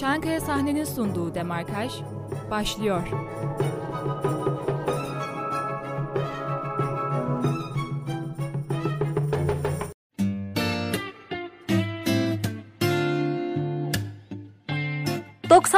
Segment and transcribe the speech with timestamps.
[0.00, 1.92] Çankaya sahnenin sunduğu demarkaj
[2.50, 3.02] başlıyor.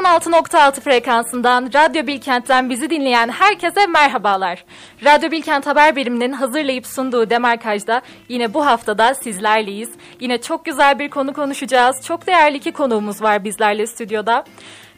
[0.01, 4.65] 96.6 frekansından Radyo Bilkent'ten bizi dinleyen herkese merhabalar.
[5.05, 9.91] Radyo Bilkent Haber Biriminin hazırlayıp sunduğu Demarkaj'da yine bu haftada sizlerleyiz.
[10.21, 11.97] Yine çok güzel bir konu konuşacağız.
[12.07, 14.45] Çok değerli iki konuğumuz var bizlerle stüdyoda.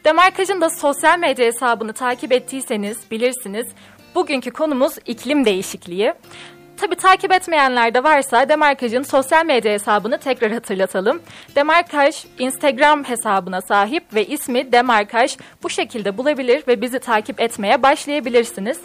[0.05, 3.67] Demarkaj'ın da sosyal medya hesabını takip ettiyseniz bilirsiniz.
[4.15, 6.13] Bugünkü konumuz iklim değişikliği.
[6.83, 11.21] Tabii takip etmeyenler de varsa Demarkaj'ın sosyal medya hesabını tekrar hatırlatalım.
[11.55, 18.79] Demarkaj Instagram hesabına sahip ve ismi Demarkaj bu şekilde bulabilir ve bizi takip etmeye başlayabilirsiniz.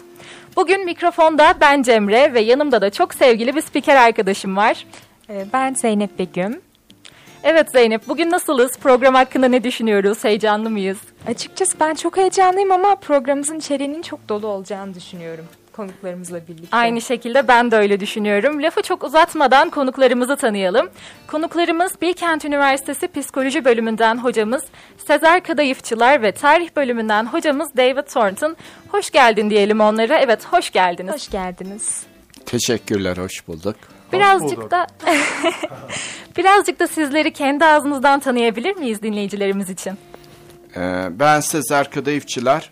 [0.55, 4.85] Bugün mikrofonda ben Cemre ve yanımda da çok sevgili bir spiker arkadaşım var.
[5.29, 6.61] Ee, ben Zeynep Begüm.
[7.43, 8.77] Evet Zeynep, bugün nasılız?
[8.77, 10.23] Program hakkında ne düşünüyoruz?
[10.23, 10.99] Heyecanlı mıyız?
[11.27, 15.45] Açıkçası ben çok heyecanlıyım ama programımızın içeriğinin çok dolu olacağını düşünüyorum
[15.79, 16.77] konuklarımızla birlikte.
[16.77, 18.63] Aynı şekilde ben de öyle düşünüyorum.
[18.63, 20.89] Lafı çok uzatmadan konuklarımızı tanıyalım.
[21.27, 24.63] Konuklarımız Bilkent Üniversitesi Psikoloji Bölümünden hocamız
[25.07, 28.55] Sezer Kadayıfçılar ve Tarih Bölümünden hocamız David Thornton.
[28.89, 30.19] Hoş geldin diyelim onlara.
[30.19, 31.13] Evet, hoş geldiniz.
[31.13, 32.03] Hoş geldiniz.
[32.45, 33.75] Teşekkürler, hoş bulduk.
[34.13, 34.87] Birazcık da
[36.37, 39.97] birazcık da sizleri kendi ağzınızdan tanıyabilir miyiz dinleyicilerimiz için?
[40.75, 42.71] Ee, ben Sezer Kadayıfçılar.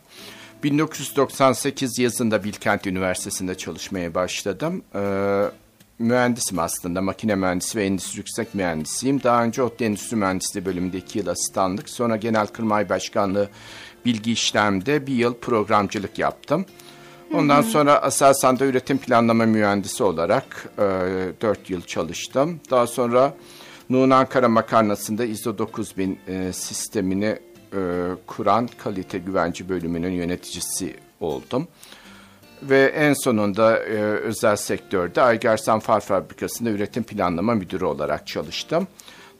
[0.63, 4.83] 1998 yazında Bilkent Üniversitesi'nde çalışmaya başladım.
[4.95, 5.43] Ee,
[5.99, 9.23] mühendisim aslında, makine mühendisi ve endüstri yüksek mühendisiyim.
[9.23, 13.49] Daha önce ODTÜ Endüstri Mühendisliği bölümünde iki yıl asistanlık, sonra Genel Kırmay Başkanlığı
[14.05, 16.65] bilgi işlemde bir yıl programcılık yaptım.
[17.33, 17.69] Ondan hmm.
[17.69, 20.81] sonra Aselsan'da üretim planlama mühendisi olarak e,
[21.41, 22.59] 4 yıl çalıştım.
[22.71, 23.33] Daha sonra
[23.89, 27.39] Nuğun Ankara Makarnası'nda ISO 9000 e, sistemini
[27.73, 27.79] e,
[28.27, 31.67] kuran kalite güvenci bölümünün yöneticisi oldum.
[32.63, 38.87] Ve en sonunda e, özel sektörde Aygersan Far Fabrikası'nda üretim planlama müdürü olarak çalıştım.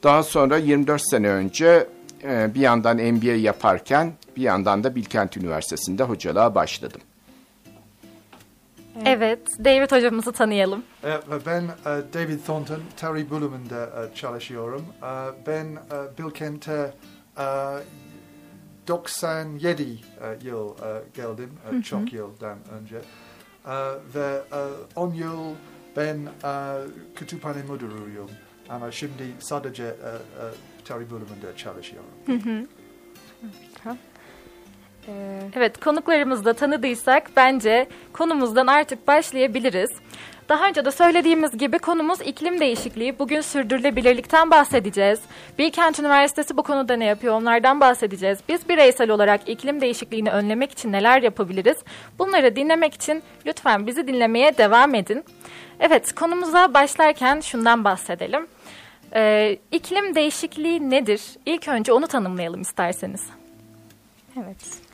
[0.03, 1.87] Daha sonra 24 sene önce
[2.23, 7.01] e, bir yandan MBA yaparken bir yandan da Bilkent Üniversitesi'nde hocalığa başladım.
[9.05, 10.83] Evet, David hocamızı tanıyalım.
[11.45, 11.63] Ben
[12.13, 14.85] David Thornton, tarih bölümünde çalışıyorum.
[15.47, 15.67] Ben
[16.17, 16.93] Bilkent'e
[18.87, 21.81] 97 e, yıl e, geldim, e, hı hı.
[21.81, 23.01] çok yıldan önce.
[24.15, 24.41] Ve
[24.95, 25.53] 10 yıl
[25.97, 26.17] ben
[27.15, 28.27] kütüphane müdürüyüm.
[28.69, 29.95] Ama şimdi sadece
[30.85, 32.09] tarih bölümünde çalışıyorum.
[32.25, 32.67] Hı hı.
[35.55, 39.89] Evet, konuklarımızı da tanıdıysak bence konumuzdan artık başlayabiliriz.
[40.49, 43.19] Daha önce de söylediğimiz gibi konumuz iklim değişikliği.
[43.19, 45.19] Bugün sürdürülebilirlikten bahsedeceğiz.
[45.59, 48.39] Bilkent Üniversitesi bu konuda ne yapıyor onlardan bahsedeceğiz.
[48.49, 51.77] Biz bireysel olarak iklim değişikliğini önlemek için neler yapabiliriz?
[52.19, 55.23] Bunları dinlemek için lütfen bizi dinlemeye devam edin.
[55.79, 58.47] Evet konumuza başlarken şundan bahsedelim.
[59.15, 61.21] Ee, iklim değişikliği nedir?
[61.45, 63.29] İlk önce onu tanımlayalım isterseniz.
[64.37, 64.86] Evet.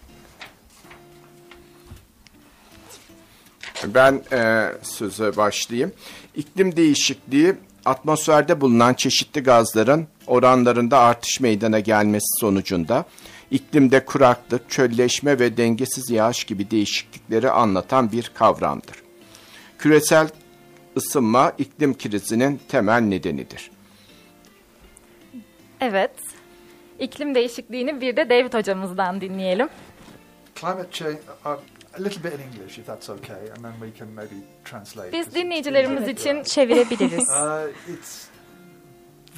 [3.87, 5.91] Ben e, söze başlayayım.
[6.35, 7.55] İklim değişikliği
[7.85, 13.05] atmosferde bulunan çeşitli gazların oranlarında artış meydana gelmesi sonucunda
[13.51, 18.95] iklimde kuraklık, çölleşme ve dengesiz yağış gibi değişiklikleri anlatan bir kavramdır.
[19.79, 20.29] Küresel
[20.97, 23.71] ısınma iklim krizinin temel nedenidir.
[25.81, 26.11] Evet.
[26.99, 29.69] İklim değişikliğini bir de David hocamızdan dinleyelim.
[30.55, 31.57] Climate change, uh,
[31.97, 35.11] a little bit in English if that's okay and then we can maybe translate.
[35.11, 37.29] Biz dinleyicilerimiz için çevirebiliriz.
[37.29, 38.27] uh, it's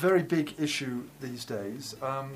[0.01, 1.95] very big issue these days.
[2.01, 2.29] Um,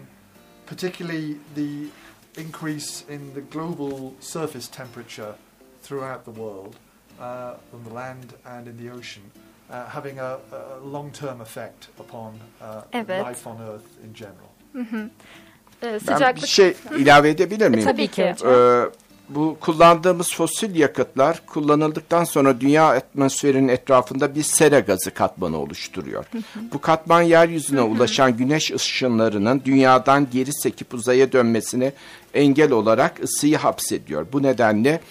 [0.65, 1.89] particularly the
[2.37, 5.33] increase in the global surface temperature
[5.81, 6.75] throughout the world,
[7.19, 9.23] uh, on the land and in the ocean,
[9.69, 13.23] uh, having a, a long-term effect upon uh, evet.
[13.23, 14.49] life on Earth in general.
[14.73, 15.09] Hı hı.
[15.83, 16.21] Ee, sıcaklık...
[16.21, 17.85] Ben bir şey ilave edebilir miyim?
[17.85, 18.35] Tabii ki.
[18.45, 18.85] Ee,
[19.29, 26.25] bu kullandığımız fosil yakıtlar kullanıldıktan sonra dünya atmosferinin etrafında bir sera gazı katmanı oluşturuyor.
[26.73, 31.93] bu katman yeryüzüne ulaşan güneş ışınlarının dünyadan geri sekip uzaya dönmesine
[32.33, 34.27] engel olarak ısıyı hapsediyor.
[34.33, 35.01] Bu nedenle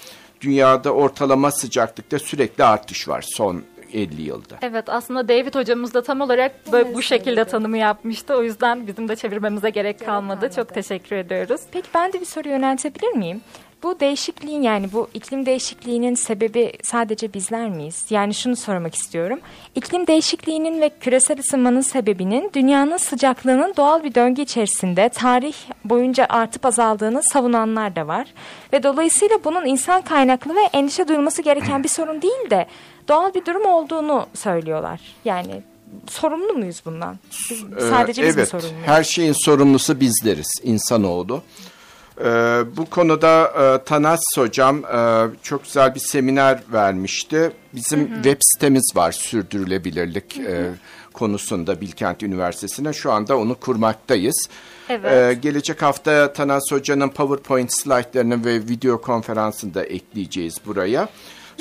[0.41, 3.63] dünyada ortalama sıcaklıkta sürekli artış var son
[3.93, 4.57] 50 yılda.
[4.63, 8.35] Evet aslında David hocamız da tam olarak böyle bu şekilde tanımı yapmıştı.
[8.35, 10.51] O yüzden bizim de çevirmemize gerek kalmadı.
[10.57, 11.61] Çok teşekkür ediyoruz.
[11.73, 13.41] Peki ben de bir soru yöneltebilir miyim?
[13.83, 18.07] Bu değişikliğin yani bu iklim değişikliğinin sebebi sadece bizler miyiz?
[18.11, 19.41] Yani şunu sormak istiyorum.
[19.75, 25.55] İklim değişikliğinin ve küresel ısınmanın sebebinin dünyanın sıcaklığının doğal bir döngü içerisinde tarih
[25.85, 28.27] boyunca artıp azaldığını savunanlar da var.
[28.73, 32.67] Ve dolayısıyla bunun insan kaynaklı ve endişe duyulması gereken bir sorun değil de
[33.09, 35.01] doğal bir durum olduğunu söylüyorlar.
[35.25, 35.63] Yani
[36.09, 37.17] sorumlu muyuz bundan?
[37.51, 38.87] Biz, sadece biz Ee, evet, mi sorumluyuz?
[38.87, 41.43] her şeyin sorumlusu bizleriz, insanoğlu.
[42.25, 47.53] Ee, bu konuda e, Tanas Hocam e, çok güzel bir seminer vermişti.
[47.75, 50.71] Bizim web sitemiz var sürdürülebilirlik e,
[51.13, 52.93] konusunda Bilkent Üniversitesi'ne.
[52.93, 54.49] Şu anda onu kurmaktayız.
[54.89, 55.13] Evet.
[55.13, 61.09] Ee, gelecek hafta Tanas Hoca'nın PowerPoint slaytlarını ve video konferansını da ekleyeceğiz buraya.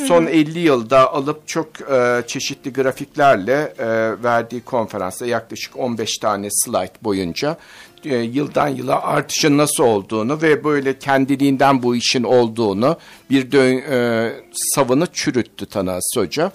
[0.06, 3.88] Son 50 yılda alıp çok e, çeşitli grafiklerle e,
[4.24, 7.58] verdiği konferansta yaklaşık 15 tane slide boyunca
[8.06, 12.98] e, yıldan yıla artışın nasıl olduğunu ve böyle kendiliğinden bu işin olduğunu
[13.30, 16.52] bir dön, e, savını çürüttü Tanas Hoca.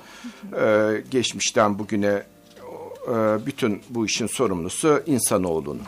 [0.60, 2.22] E, geçmişten bugüne
[3.08, 5.82] e, bütün bu işin sorumlusu insanoğlunun.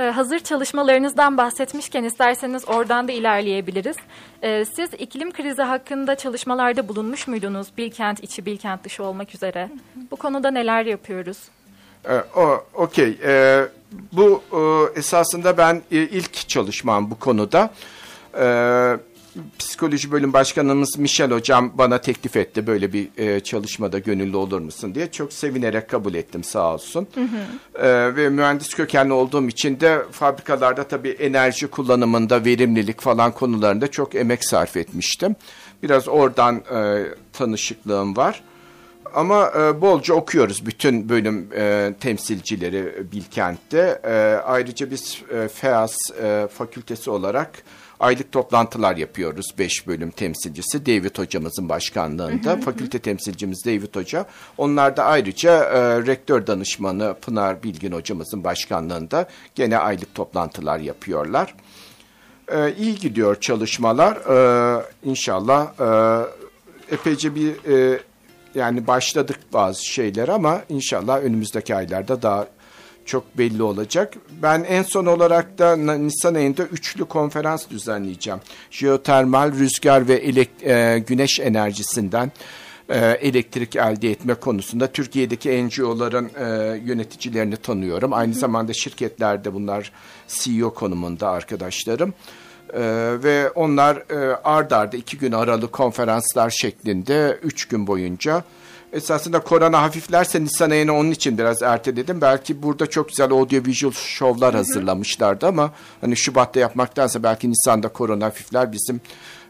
[0.00, 3.96] Ee, hazır çalışmalarınızdan bahsetmişken isterseniz oradan da ilerleyebiliriz.
[4.42, 7.68] Ee, siz iklim krizi hakkında çalışmalarda bulunmuş muydunuz?
[7.78, 9.70] Bilkent içi, Bilkent dışı olmak üzere.
[10.10, 11.38] Bu konuda neler yapıyoruz?
[12.08, 13.18] E, o okey.
[13.24, 13.64] E,
[14.12, 17.70] bu e, esasında ben e, ilk çalışmam bu konuda.
[18.40, 18.96] E,
[19.58, 24.94] Psikoloji bölüm başkanımız Michel hocam bana teklif etti böyle bir e, çalışmada gönüllü olur musun
[24.94, 25.10] diye.
[25.10, 27.08] Çok sevinerek kabul ettim sağ olsun.
[27.74, 34.14] E, ve mühendis kökenli olduğum için de fabrikalarda tabii enerji kullanımında verimlilik falan konularında çok
[34.14, 35.36] emek sarf etmiştim.
[35.82, 38.42] Biraz oradan e, tanışıklığım var.
[39.14, 44.00] Ama e, bolca okuyoruz bütün bölüm e, temsilcileri Bilkent'te.
[44.04, 44.12] E,
[44.44, 47.50] ayrıca biz e, FEAS e, fakültesi olarak
[48.00, 49.46] aylık toplantılar yapıyoruz.
[49.58, 52.56] Beş bölüm temsilcisi David hocamızın başkanlığında.
[52.56, 54.26] Fakülte temsilcimiz David hoca.
[54.58, 61.54] Onlar da ayrıca e, rektör danışmanı Pınar Bilgin hocamızın başkanlığında gene aylık toplantılar yapıyorlar.
[62.48, 64.16] E, iyi gidiyor çalışmalar.
[64.16, 68.00] E, inşallah e, epeyce bir e,
[68.54, 72.46] yani başladık bazı şeyler ama inşallah önümüzdeki aylarda daha
[73.04, 74.14] çok belli olacak.
[74.42, 78.40] Ben en son olarak da Nisan ayında üçlü konferans düzenleyeceğim.
[78.70, 82.32] Jeotermal, rüzgar ve elek- e, güneş enerjisinden
[82.88, 88.12] e, elektrik elde etme konusunda Türkiye'deki NGO'ların e, yöneticilerini tanıyorum.
[88.12, 89.92] Aynı zamanda şirketlerde bunlar
[90.28, 92.14] CEO konumunda arkadaşlarım.
[92.74, 92.80] Ee,
[93.24, 98.44] ve onlar e, ard arda iki gün aralık konferanslar şeklinde üç gün boyunca
[98.92, 102.20] esasında korona hafiflerse Nisan ayını onun için biraz erteledim.
[102.20, 105.70] Belki burada çok güzel audiovisual şovlar hazırlamışlardı ama
[106.00, 109.00] hani Şubat'ta yapmaktansa belki Nisan'da korona hafifler bizim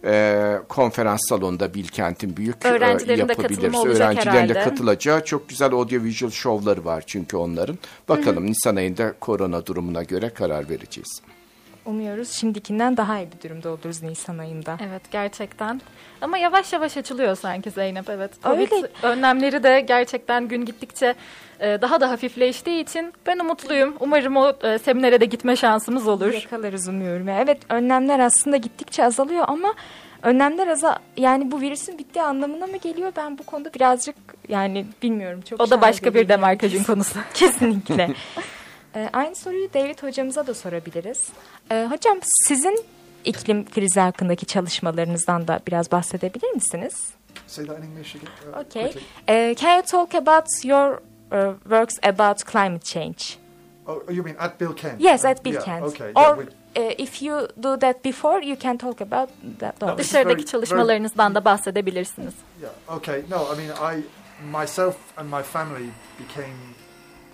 [0.05, 3.87] e, konferans salonunda Bilkent'in büyük e, Öğrencilerin de yapabiliriz.
[3.87, 7.79] Öğrencilerin de katılacağı çok güzel audiovisual şovları var çünkü onların.
[8.09, 11.21] Bakalım Nisan ayında korona durumuna göre karar vereceğiz.
[11.88, 14.79] Umuyoruz şimdikinden daha iyi bir durumda oluruz Nisan ayında.
[14.88, 15.81] Evet gerçekten.
[16.20, 18.11] Ama yavaş yavaş açılıyor sanki Zeynep.
[18.11, 18.43] Evet.
[18.43, 18.88] Covid Öyle.
[19.02, 21.14] önlemleri de gerçekten gün gittikçe
[21.61, 23.96] e, daha da hafifleştiği için ben umutluyum.
[24.00, 26.32] Umarım o e, seminere de gitme şansımız olur.
[26.32, 27.29] Yakalarız umuyorum.
[27.29, 29.75] Evet önlemler aslında gittikçe azalıyor ama
[30.23, 33.12] önlemler aza yani bu virüsün bittiği anlamına mı geliyor?
[33.17, 34.17] Ben bu konuda birazcık
[34.49, 35.40] yani bilmiyorum.
[35.40, 37.19] Çok O da başka bir demarkajın konusu.
[37.35, 38.11] Kesinlikle.
[38.99, 41.28] Ee, aynı soruyu David hocamıza da sorabiliriz.
[41.71, 42.85] Ee, hocam sizin
[43.25, 46.95] iklim krizi hakkındaki çalışmalarınızdan da biraz bahsedebilir misiniz?
[47.47, 48.52] Say that in English again.
[48.52, 48.93] uh, Okay.
[49.28, 50.93] Ee, can you talk about your
[51.33, 53.25] uh, works about climate change?
[53.87, 55.00] Oh, you mean at Bill Kent?
[55.00, 55.83] Yes, Uh, at yeah, Bilkent.
[55.83, 56.12] okay.
[56.17, 59.28] yeah, Or we- uh, if you do that before, you can talk about
[59.59, 59.83] that.
[59.83, 62.35] No, Dışarıdaki very- çalışmalarınızdan da bahsedebilirsiniz.
[62.62, 62.99] Yeah.
[62.99, 63.23] Okay.
[63.31, 64.02] No, I mean, I
[64.59, 65.88] myself and my family
[66.19, 66.57] became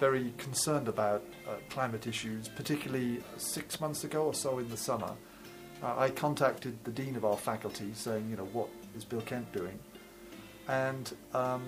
[0.01, 5.13] very concerned about uh, climate issues, particularly six months ago or so in the summer.
[5.83, 9.53] Uh, I contacted the dean of our faculty, saying, you know, what is Bill Kent
[9.53, 9.79] doing?
[10.69, 11.63] And um,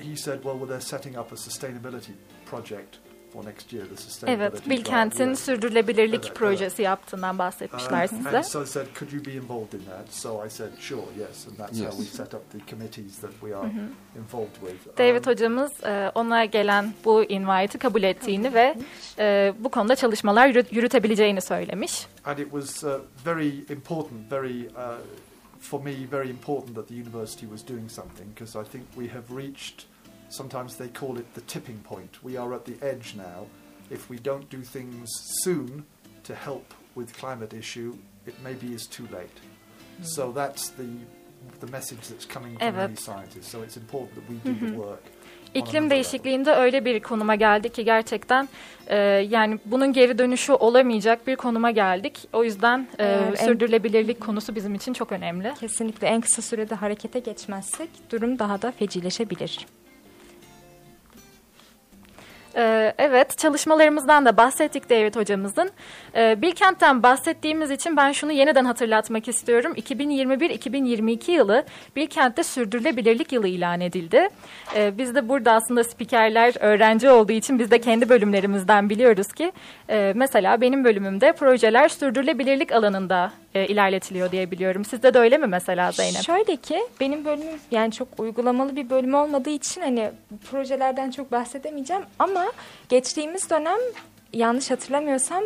[0.00, 2.98] he said, well, well, they're setting up a sustainability project
[3.34, 3.86] for next year.
[3.88, 4.42] The sustainability.
[4.56, 6.36] Evet, Bilkent'in sürdürülebilirlik Evet, evet.
[6.36, 8.42] projesi yaptığından bahsetmişler Um, size.
[8.42, 10.12] so I said, could you be involved in that?
[10.14, 11.46] So I said, sure, yes.
[11.48, 11.92] And that's Yes.
[11.92, 13.70] how we set up the committees that we are
[14.18, 14.98] involved with.
[14.98, 18.74] David Um, hocamız e, ona gelen bu invite'ı kabul ettiğini ve
[19.18, 22.06] e, bu konuda çalışmalar yürü- yürütebileceğini söylemiş.
[22.24, 22.90] and it was uh,
[23.24, 24.70] very important, very, uh,
[25.60, 29.42] for me, very important that the university was doing something because I think we have
[29.42, 29.82] reached,
[30.36, 32.10] sometimes they call it the tipping point.
[32.24, 33.46] We are at the edge now.
[33.90, 35.08] If we don't do things
[35.44, 35.68] soon
[36.28, 36.64] to help
[36.96, 37.92] with climate issue,
[38.26, 39.38] it maybe is too late.
[40.02, 40.84] So that's the
[41.60, 42.76] the message that's coming from Evet.
[42.90, 43.50] many scientists.
[43.52, 45.02] So it's important that we do the work.
[45.54, 48.48] İklim değişikliğinde öyle bir konuma geldi ki gerçekten
[48.86, 48.96] e,
[49.30, 52.28] yani bunun geri dönüşü olamayacak bir konuma geldik.
[52.32, 55.52] O yüzden e, en- sürdürülebilirlik konusu bizim için çok önemli.
[55.60, 59.66] Kesinlikle en kısa sürede harekete geçmezsek durum daha da fecileşebilir.
[62.56, 65.70] Ee, evet, çalışmalarımızdan da bahsettik David hocamızın.
[66.16, 69.72] Ee, Bilkent'ten bahsettiğimiz için ben şunu yeniden hatırlatmak istiyorum.
[69.76, 71.64] 2021-2022 yılı
[71.96, 74.28] Bilkent'te sürdürülebilirlik yılı ilan edildi.
[74.76, 79.52] Ee, biz de burada aslında spikerler öğrenci olduğu için biz de kendi bölümlerimizden biliyoruz ki
[79.88, 84.84] e, mesela benim bölümümde projeler sürdürülebilirlik alanında e, ilerletiliyor diye biliyorum.
[84.84, 86.22] Sizde de öyle mi mesela Zeynep?
[86.22, 90.10] Şöyle ki benim bölümüm yani çok uygulamalı bir bölüm olmadığı için hani
[90.50, 92.44] projelerden çok bahsedemeyeceğim ama
[92.88, 93.78] geçtiğimiz dönem
[94.32, 95.42] yanlış hatırlamıyorsam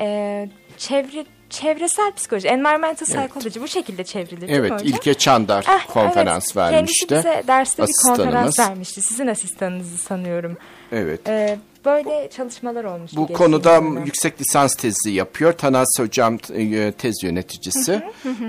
[0.00, 4.72] e, çevre çevresel psikoloji, environmental psychology bu şekilde çevrilir Evet?
[4.84, 6.56] İlke Çandar Ah, konferans evet.
[6.56, 7.06] vermişti.
[7.06, 9.00] Kendisi bize derste bir konferans vermişti.
[9.02, 10.56] Sizin asistanınızı sanıyorum.
[10.92, 11.28] Evet.
[11.28, 13.16] E, böyle çalışmalar olmuştu.
[13.16, 14.04] Bu konuda dönem.
[14.04, 15.52] yüksek lisans tezi yapıyor.
[15.52, 18.02] Tanas Hocam e, tez yöneticisi.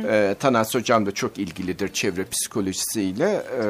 [0.07, 3.43] E, Tanas Hocam da çok ilgilidir çevre psikolojisiyle.
[3.61, 3.65] E,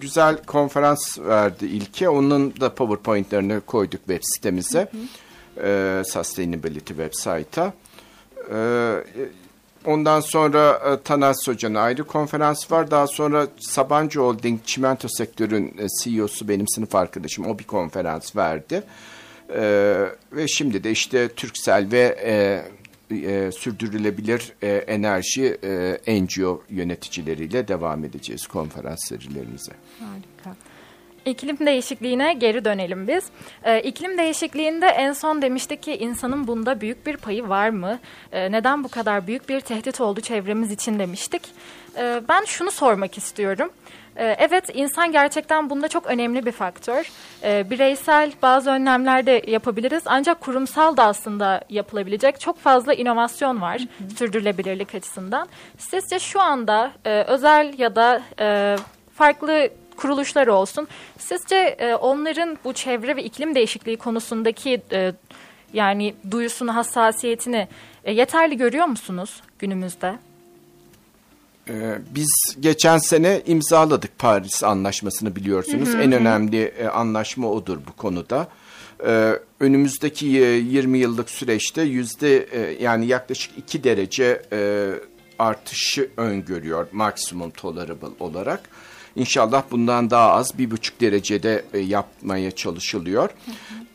[0.00, 2.08] güzel konferans verdi ilke.
[2.08, 4.90] Onun da PowerPoint'lerini koyduk web sitemize.
[5.62, 7.72] E, Sustainability website'a.
[8.52, 8.56] E,
[9.84, 12.90] Ondan sonra e, Tanas Hoca'nın ayrı konferans var.
[12.90, 17.46] Daha sonra Sabancı Holding çimento sektörün e, CEO'su benim sınıf arkadaşım.
[17.46, 18.82] O bir konferans verdi.
[19.54, 19.62] E,
[20.32, 22.64] ve şimdi de işte Türksel ve e,
[23.10, 25.58] e, sürdürülebilir e, enerji
[26.06, 29.72] e, NGO yöneticileriyle devam edeceğiz konferans serilerimize.
[29.98, 30.29] Harika.
[31.24, 33.24] İklim değişikliğine geri dönelim biz.
[33.64, 37.98] Ee, iklim değişikliğinde en son demiştik ki insanın bunda büyük bir payı var mı?
[38.32, 41.42] Ee, neden bu kadar büyük bir tehdit oldu çevremiz için demiştik.
[41.96, 43.70] Ee, ben şunu sormak istiyorum.
[44.16, 47.10] Ee, evet insan gerçekten bunda çok önemli bir faktör.
[47.42, 53.80] Ee, bireysel bazı önlemler de yapabiliriz ancak kurumsal da aslında yapılabilecek çok fazla inovasyon var
[54.18, 55.48] sürdürülebilirlik açısından.
[55.78, 58.76] Sizce şu anda e, özel ya da e,
[59.14, 60.88] farklı kuruluşlar olsun.
[61.18, 65.12] Sizce e, onların bu çevre ve iklim değişikliği konusundaki e,
[65.72, 67.68] yani duyusunu, hassasiyetini
[68.04, 70.14] e, yeterli görüyor musunuz günümüzde?
[71.68, 75.94] Ee, Biz geçen sene imzaladık Paris Anlaşması'nı biliyorsunuz.
[75.94, 78.48] En önemli e, anlaşma odur bu konuda.
[79.06, 84.90] Ee, Önümüzdeki e, 20 yıllık süreçte yüzde e, yani yaklaşık 2 derece e,
[85.38, 88.60] artışı öngörüyor maksimum tolerable olarak.
[89.16, 93.30] İnşallah bundan daha az bir buçuk derecede e, yapmaya çalışılıyor.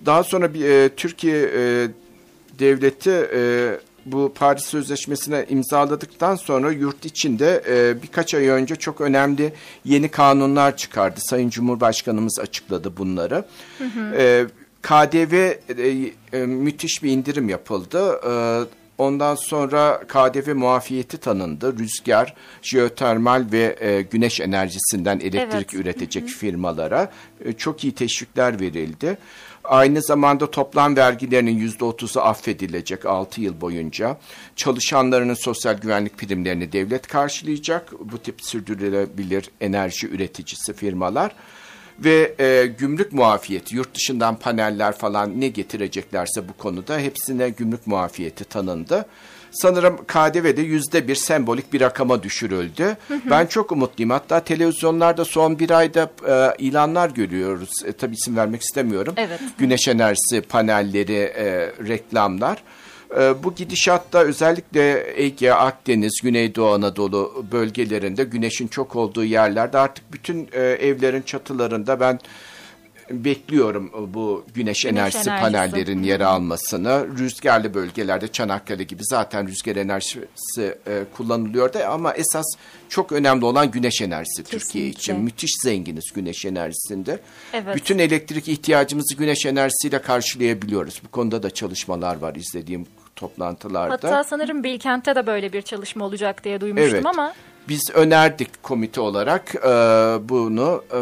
[0.06, 1.88] Daha sonra bir e, Türkiye e,
[2.60, 3.72] devleti e,
[4.06, 9.54] bu Paris Sözleşmesi'ne imzaladıktan sonra yurt içinde e, birkaç ay önce çok önemli
[9.86, 11.20] yeni kanunlar çıkardı.
[11.20, 13.46] Sayın Cumhurbaşkanımız açıkladı bunları.
[14.18, 14.46] E,
[14.82, 18.20] KDV e, e, müthiş bir indirim yapıldı.
[18.28, 18.32] E,
[18.98, 21.80] ondan sonra KDV muafiyeti tanındı.
[21.80, 25.74] Rüzgar, jeotermal ve e, güneş enerjisinden elektrik Evet.
[25.74, 27.12] üretecek firmalara
[27.46, 29.18] e, çok iyi teşvikler verildi.
[29.64, 34.18] Aynı zamanda toplam vergilerinin yüzde otuzu affedilecek 6 yıl boyunca.
[34.56, 37.92] Çalışanlarının sosyal güvenlik primlerini devlet karşılayacak.
[38.00, 41.32] Bu tip sürdürülebilir enerji üreticisi firmalar.
[42.00, 48.44] Ve e, gümrük muafiyeti, yurt dışından paneller falan ne getireceklerse bu konuda hepsine gümrük muafiyeti
[48.44, 49.06] tanındı.
[49.52, 52.98] Sanırım KDV'de yüzde bir sembolik bir rakama düşürüldü.
[53.30, 54.10] Ben çok umutluyum.
[54.10, 57.70] Hatta televizyonlarda son bir ayda e, ilanlar görüyoruz.
[57.86, 59.14] E, tabii isim vermek istemiyorum.
[59.18, 59.40] Evet.
[59.58, 61.46] Güneş enerjisi panelleri, e,
[61.88, 62.64] reklamlar.
[63.20, 70.50] E, bu gidişatta özellikle Ege, Akdeniz, Güneydoğu Anadolu bölgelerinde güneşin çok olduğu yerlerde artık bütün
[70.54, 72.20] e, evlerin çatılarında ben
[73.12, 75.54] bekliyorum bu güneş, enerjisi, enerjisi.
[75.54, 77.08] panellerin yer almasını.
[77.18, 82.46] Rüzgarlı bölgelerde Çanakkale gibi zaten rüzgar enerjisi e, kullanılıyor da ama esas
[82.90, 85.20] çok önemli olan güneş enerjisi Türkiye için.
[85.20, 87.20] Müthiş zenginiz güneş enerjisinde.
[87.54, 87.76] Evet.
[87.76, 91.02] Bütün elektrik ihtiyacımızı güneş enerjisiyle karşılayabiliyoruz.
[91.06, 92.86] Bu konuda da çalışmalar var izlediğim
[93.16, 93.94] toplantılarda.
[93.94, 97.06] Hatta sanırım Bilkent'te de böyle bir çalışma olacak diye duymuştum Evet.
[97.06, 97.34] ama
[97.70, 99.70] Biz önerdik komite olarak e,
[100.30, 100.84] bunu.
[100.94, 100.98] E,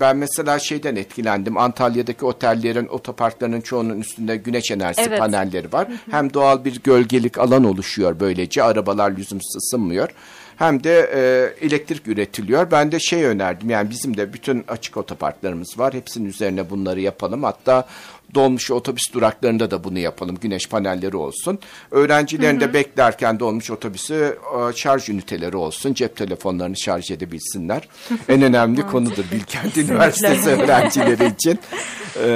[0.00, 1.56] ben mesela şeyden etkilendim.
[1.58, 5.18] Antalya'daki otellerin, otoparklarının çoğunun üstünde güneş enerjisi Evet.
[5.18, 5.88] panelleri var.
[6.10, 8.62] Hem doğal bir gölgelik alan oluşuyor böylece.
[8.62, 10.08] Arabalar lüzumsuz ısınmıyor.
[10.56, 11.20] hem de e,
[11.66, 12.70] elektrik üretiliyor.
[12.70, 15.94] Ben de şey önerdim yani bizim de bütün açık otoparklarımız var.
[15.94, 17.42] Hepsinin üzerine bunları yapalım.
[17.42, 17.86] Hatta
[18.34, 20.36] dolmuş otobüs duraklarında da bunu yapalım.
[20.40, 21.58] Güneş panelleri olsun.
[21.90, 25.94] Öğrencilerin de beklerken dolmuş otobüsü e, şarj üniteleri olsun.
[25.94, 27.88] Cep telefonlarını şarj edebilsinler.
[28.28, 31.58] en önemli konudur Bilkent Üniversitesi öğrencileri için.
[32.22, 32.26] E,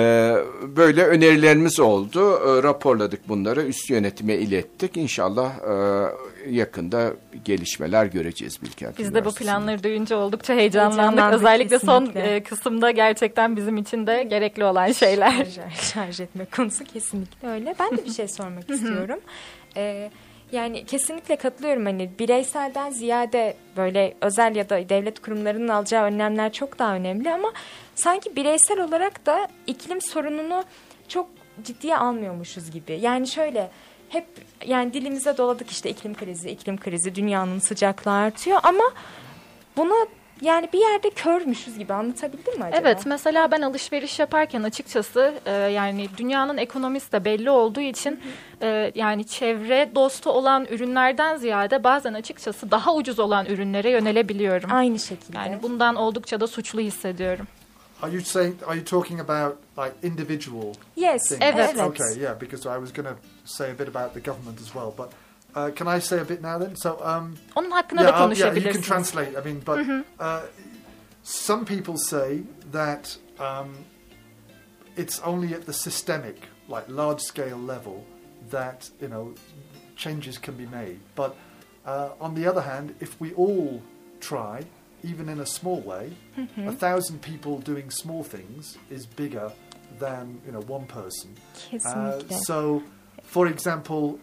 [0.76, 2.32] böyle önerilerimiz oldu.
[2.34, 3.62] E, raporladık bunları.
[3.62, 4.96] Üst yönetime ilettik.
[4.96, 6.08] İnşallah e,
[6.50, 7.12] yakında
[7.44, 10.98] gelişmeler göreceğiz Bilkent Biz de bu planları duyunca oldukça heyecanlandık.
[10.98, 12.34] Heyecanlandık Özellikle son kesinlikle.
[12.34, 15.46] e, kısımda gerçekten bizim için de gerekli olan şeyler.
[15.92, 17.74] Şarj, etme konusu kesinlikle öyle.
[17.78, 19.20] Ben de bir şey sormak istiyorum.
[19.76, 20.10] Ee,
[20.52, 26.78] yani kesinlikle katılıyorum hani bireyselden ziyade böyle özel ya da devlet kurumlarının alacağı önlemler çok
[26.78, 27.52] daha önemli ama
[27.94, 30.64] sanki bireysel olarak da iklim sorununu
[31.08, 31.26] çok
[31.64, 32.98] ciddiye almıyormuşuz gibi.
[33.02, 33.70] Yani şöyle
[34.08, 34.26] hep
[34.66, 38.84] yani dilimize doladık işte iklim krizi, iklim krizi, dünyanın sıcaklığı artıyor ama
[39.76, 40.06] buna
[40.40, 42.80] yani bir yerde körmüşüz gibi anlatabildim mi acaba?
[42.80, 48.20] Evet mesela ben alışveriş yaparken açıkçası e, yani dünyanın ekonomisi de belli olduğu için
[48.62, 54.72] e, yani çevre dostu olan ürünlerden ziyade bazen açıkçası daha ucuz olan ürünlere yönelebiliyorum.
[54.72, 55.38] Aynı şekilde.
[55.38, 57.46] Yani bundan oldukça da suçlu hissediyorum.
[58.02, 58.54] Are you saying?
[58.66, 61.42] Are you talking about like individual Yes, things?
[61.42, 61.74] Evet.
[61.74, 61.86] evet.
[61.86, 62.40] Okay, yeah.
[62.40, 65.08] Because I was going to say a bit about the government as well, but
[65.54, 66.76] uh, can I say a bit now then?
[66.76, 68.86] So, um, hakkında yeah, da yeah, you can konuşabilirsiniz.
[68.86, 69.36] translate.
[69.38, 69.78] I mean, but
[70.20, 70.40] uh,
[71.22, 73.68] some people say that um,
[74.96, 76.36] it's only at the systemic,
[76.68, 78.04] like large-scale level,
[78.50, 79.34] that you know
[79.96, 80.98] changes can be made.
[81.14, 81.34] But
[81.86, 83.82] uh, on the other hand, if we all
[84.20, 84.62] try,
[85.02, 86.12] even in a small way,
[86.66, 89.50] a thousand people doing small things is bigger
[89.98, 91.30] than you know one person.
[91.30, 92.38] Uh, Kesinlikle.
[92.44, 92.82] so,
[93.22, 94.18] for example,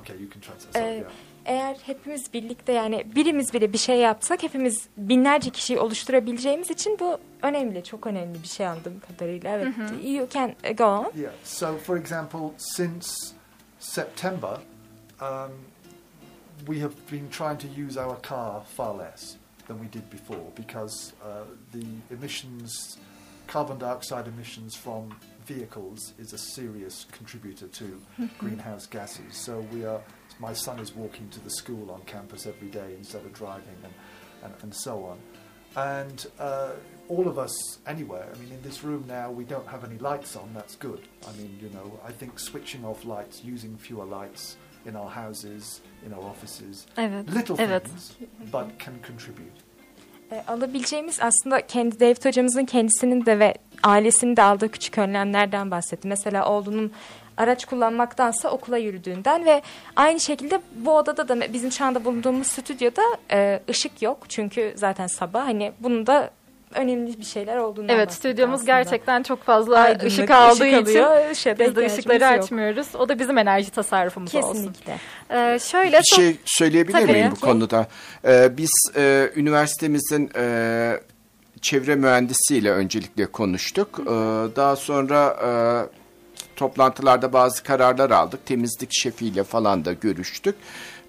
[0.00, 0.72] okay, you can translate.
[0.72, 1.10] So, Ee, yeah.
[1.44, 7.18] Eğer hepimiz birlikte yani birimiz bile bir şey yapsak hepimiz binlerce kişiyi oluşturabileceğimiz için bu
[7.42, 9.50] önemli, çok önemli bir şey anladığım kadarıyla.
[9.50, 9.74] Evet,
[10.04, 11.12] you can uh, go on.
[11.16, 11.32] Yeah.
[11.44, 13.08] So, for example, since
[13.78, 14.58] September,
[15.20, 15.52] um,
[16.66, 19.36] we have been trying to use our car far less
[19.68, 22.98] than we did before because uh, the emissions,
[23.46, 25.14] carbon dioxide emissions from
[25.46, 28.00] vehicles, is a serious contributor to
[28.38, 29.36] greenhouse gases.
[29.36, 30.00] So we are.
[30.38, 33.92] My son is walking to the school on campus every day instead of driving, and
[34.44, 35.18] and, and so on.
[35.76, 36.72] And uh,
[37.08, 40.34] all of us, anywhere, I mean, in this room now, we don't have any lights
[40.34, 41.06] on, that's good.
[41.28, 44.56] I mean, you know, I think switching off lights, using fewer lights
[44.86, 47.28] in our houses, in our offices, Evet.
[47.28, 47.82] little Evet.
[47.84, 48.14] things,
[48.50, 49.52] but can contribute.
[50.32, 56.08] E, alabileceğimiz aslında kendi David hocamızın kendisinin de ve ailesinin de aldığı küçük önlemlerden bahsetti.
[56.08, 56.92] Mesela oğlunun
[57.36, 59.62] araç kullanmaktansa okula yürüdüğünden ve
[59.96, 64.18] aynı şekilde bu odada da bizim şu anda bulunduğumuz stüdyoda e, ışık yok.
[64.28, 66.30] Çünkü zaten sabah hani bunun da
[66.76, 71.10] önemli bir şeyler olduğunu Evet stüdyomuz gerçekten çok fazla Aydınlık, ışık aldığı ışık için alıyor,
[71.10, 72.44] da biz de ışıkları yok.
[72.44, 72.86] açmıyoruz.
[72.94, 74.52] O da bizim enerji tasarrufumuz olsun.
[74.52, 74.96] Kesinlikle.
[75.30, 77.12] Ee, şöyle Bir şey söyleyebilir Tabii.
[77.12, 77.86] miyim bu konuda?
[78.24, 81.00] Ee, biz e, üniversitemizin e,
[81.62, 84.00] çevre mühendisiyle öncelikle konuştuk.
[84.00, 84.04] Ee,
[84.56, 85.50] daha sonra e,
[86.56, 88.46] toplantılarda bazı kararlar aldık.
[88.46, 90.54] Temizlik şefiyle falan da görüştük.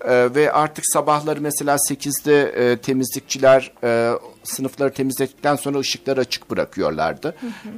[0.06, 4.12] Ee, ve artık sabahları mesela 8'de e, temizlikçiler e,
[4.48, 7.36] sınıfları temizledikten sonra ışıkları açık bırakıyorlardı.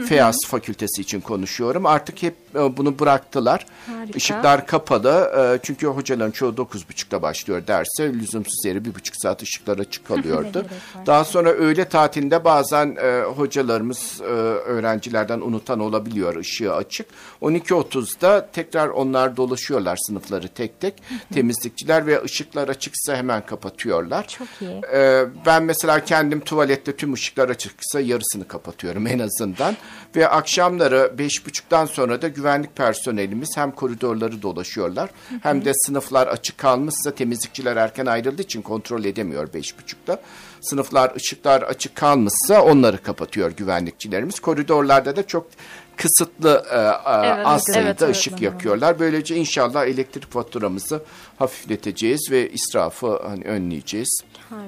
[0.08, 1.86] Feyaz Fakültesi için konuşuyorum.
[1.86, 3.66] Artık hep e, bunu bıraktılar.
[3.88, 4.18] Harika.
[4.18, 5.32] Işıklar kapalı.
[5.38, 10.66] E, çünkü hocaların çoğu 9.30'da başlıyor derse lüzumsuz yere bir buçuk saat ışıklar açık kalıyordu.
[11.06, 17.08] Daha sonra öğle tatilinde bazen e, hocalarımız e, öğrencilerden unutan olabiliyor ışığı açık.
[17.42, 20.94] 12.30'da tekrar onlar dolaşıyorlar sınıfları tek tek.
[21.34, 24.28] Temizlikçiler ve ışıklar açıksa hemen kapatıyorlar.
[24.28, 24.82] Çok iyi.
[24.94, 29.76] Ee, ben mesela kendim tuvalette tüm ışıklar açıksa yarısını kapatıyorum en azından.
[30.16, 35.10] Ve akşamları beş buçuktan sonra da güvenlik personelimiz hem koridorları dolaşıyorlar
[35.42, 40.22] hem de sınıflar açık kalmışsa temizlikçiler erken ayrıldığı için kontrol edemiyor beş buçukta.
[40.62, 44.40] Sınıflar ışıklar açık kalmışsa onları kapatıyor güvenlikçilerimiz.
[44.40, 45.48] Koridorlarda da çok
[45.96, 48.16] kısıtlı e, Evet, az evet, sayıda evet.
[48.16, 49.00] ışık yakıyorlar.
[49.00, 51.04] Böylece inşallah elektrik faturamızı
[51.40, 54.24] hafifleteceğiz ve israfı hani önleyeceğiz.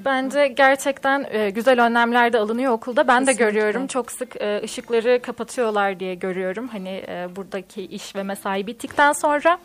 [0.05, 3.07] Bence gerçekten e, güzel önlemler de alınıyor okulda.
[3.07, 3.45] Ben de Kesinlikle.
[3.45, 3.87] görüyorum.
[3.87, 6.67] Çok sık e, ışıkları kapatıyorlar diye görüyorum.
[6.67, 9.57] Hani e, buradaki iş ve mesai bittikten sonra.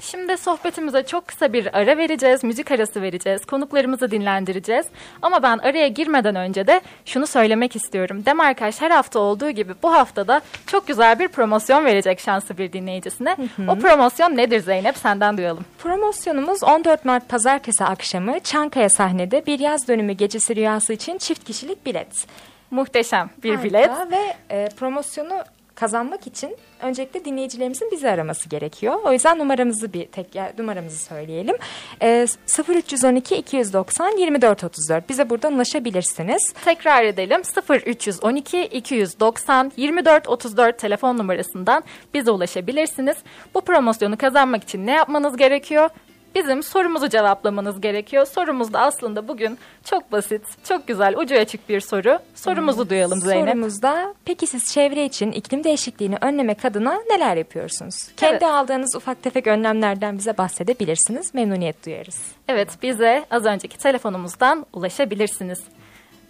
[0.00, 2.44] Şimdi sohbetimize çok kısa bir ara vereceğiz.
[2.44, 3.44] Müzik arası vereceğiz.
[3.44, 4.86] Konuklarımızı dinlendireceğiz.
[5.22, 8.22] Ama ben araya girmeden önce de şunu söylemek istiyorum.
[8.26, 13.36] Demarkaş her hafta olduğu gibi bu haftada çok güzel bir promosyon verecek şanslı bir dinleyicisine.
[13.68, 14.96] O promosyon nedir Zeynep?
[14.96, 15.64] Senden duyalım.
[15.78, 21.86] Promosyonumuz 14 Mart Pazartesi akşamı Çankaya sahnede bir yaz dönümü gecesi rüyası için çift kişilik
[21.86, 22.26] bilet.
[22.70, 23.90] Muhteşem bir Harika bilet.
[24.12, 25.34] Ve e, promosyonu
[25.74, 28.94] kazanmak için öncelikle dinleyicilerimizin bizi araması gerekiyor.
[29.04, 31.56] O yüzden numaramızı bir tek numaramızı söyleyelim.
[32.02, 32.26] E,
[32.68, 36.52] 0312 290 2434 bize buradan ulaşabilirsiniz.
[36.64, 41.84] Tekrar edelim 0312 290 24 34 telefon numarasından
[42.14, 43.16] bize ulaşabilirsiniz.
[43.54, 45.90] Bu promosyonu kazanmak için ne yapmanız gerekiyor?
[46.34, 48.26] Bizim sorumuzu cevaplamanız gerekiyor.
[48.26, 52.18] Sorumuz da aslında bugün çok basit, çok güzel, ucu açık bir soru.
[52.34, 53.48] Sorumuzu duyalım Zeynep.
[53.48, 57.96] Sorumuzda peki siz çevre için iklim değişikliğini önlemek adına neler yapıyorsunuz?
[58.16, 58.42] Kendi Evet.
[58.42, 61.34] aldığınız ufak tefek önlemlerden bize bahsedebilirsiniz.
[61.34, 62.22] Memnuniyet duyarız.
[62.48, 65.60] Evet, bize az önceki telefonumuzdan ulaşabilirsiniz.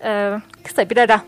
[0.04, 0.32] Ee,
[0.64, 1.20] kısa bir ara.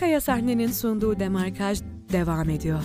[0.00, 1.80] Çankaya sahnenin sunduğu demarkaj
[2.12, 2.84] devam ediyor.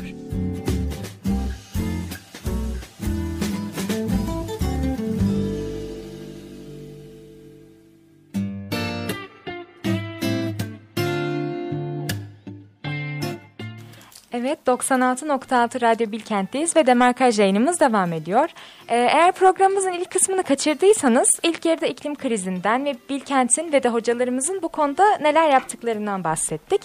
[14.37, 18.49] Evet 96.6 Radyo Bilkent'teyiz ve Demarkaj yayınımız devam ediyor.
[18.89, 24.61] Ee, eğer programımızın ilk kısmını kaçırdıysanız ilk yarıda iklim krizinden ve Bilkent'in ve de hocalarımızın
[24.61, 26.81] bu konuda neler yaptıklarından bahsettik.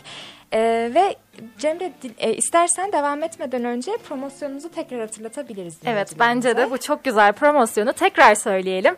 [0.53, 1.17] Ee, ve
[1.59, 5.79] Cemre e, istersen devam etmeden önce promosyonumuzu tekrar hatırlatabiliriz.
[5.85, 8.97] Evet, bence de bu çok güzel promosyonu tekrar söyleyelim.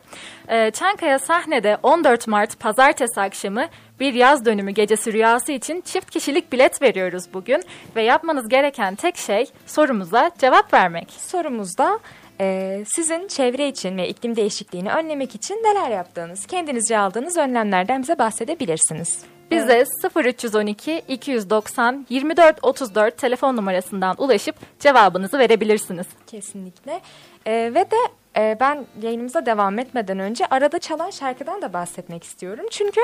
[0.48, 3.66] Ee, Çankaya sahnede 14 Mart pazartesi akşamı
[4.00, 7.64] bir yaz dönümü gecesi rüyası için çift kişilik bilet veriyoruz bugün.
[7.96, 11.10] Ve yapmanız gereken tek şey sorumuza cevap vermek.
[11.10, 11.98] Sorumuzda
[12.40, 18.18] e, sizin çevre için ve iklim değişikliğini önlemek için neler yaptığınız, kendinizce aldığınız önlemlerden bize
[18.18, 19.31] bahsedebilirsiniz.
[19.52, 19.84] Bize
[20.16, 26.06] 0312 290 24 34 telefon numarasından ulaşıp cevabınızı verebilirsiniz.
[26.26, 27.00] Kesinlikle.
[27.46, 27.96] Ee, ve de
[28.36, 32.66] e, ben yayınımıza devam etmeden önce arada çalan şarkıdan da bahsetmek istiyorum.
[32.70, 33.00] Çünkü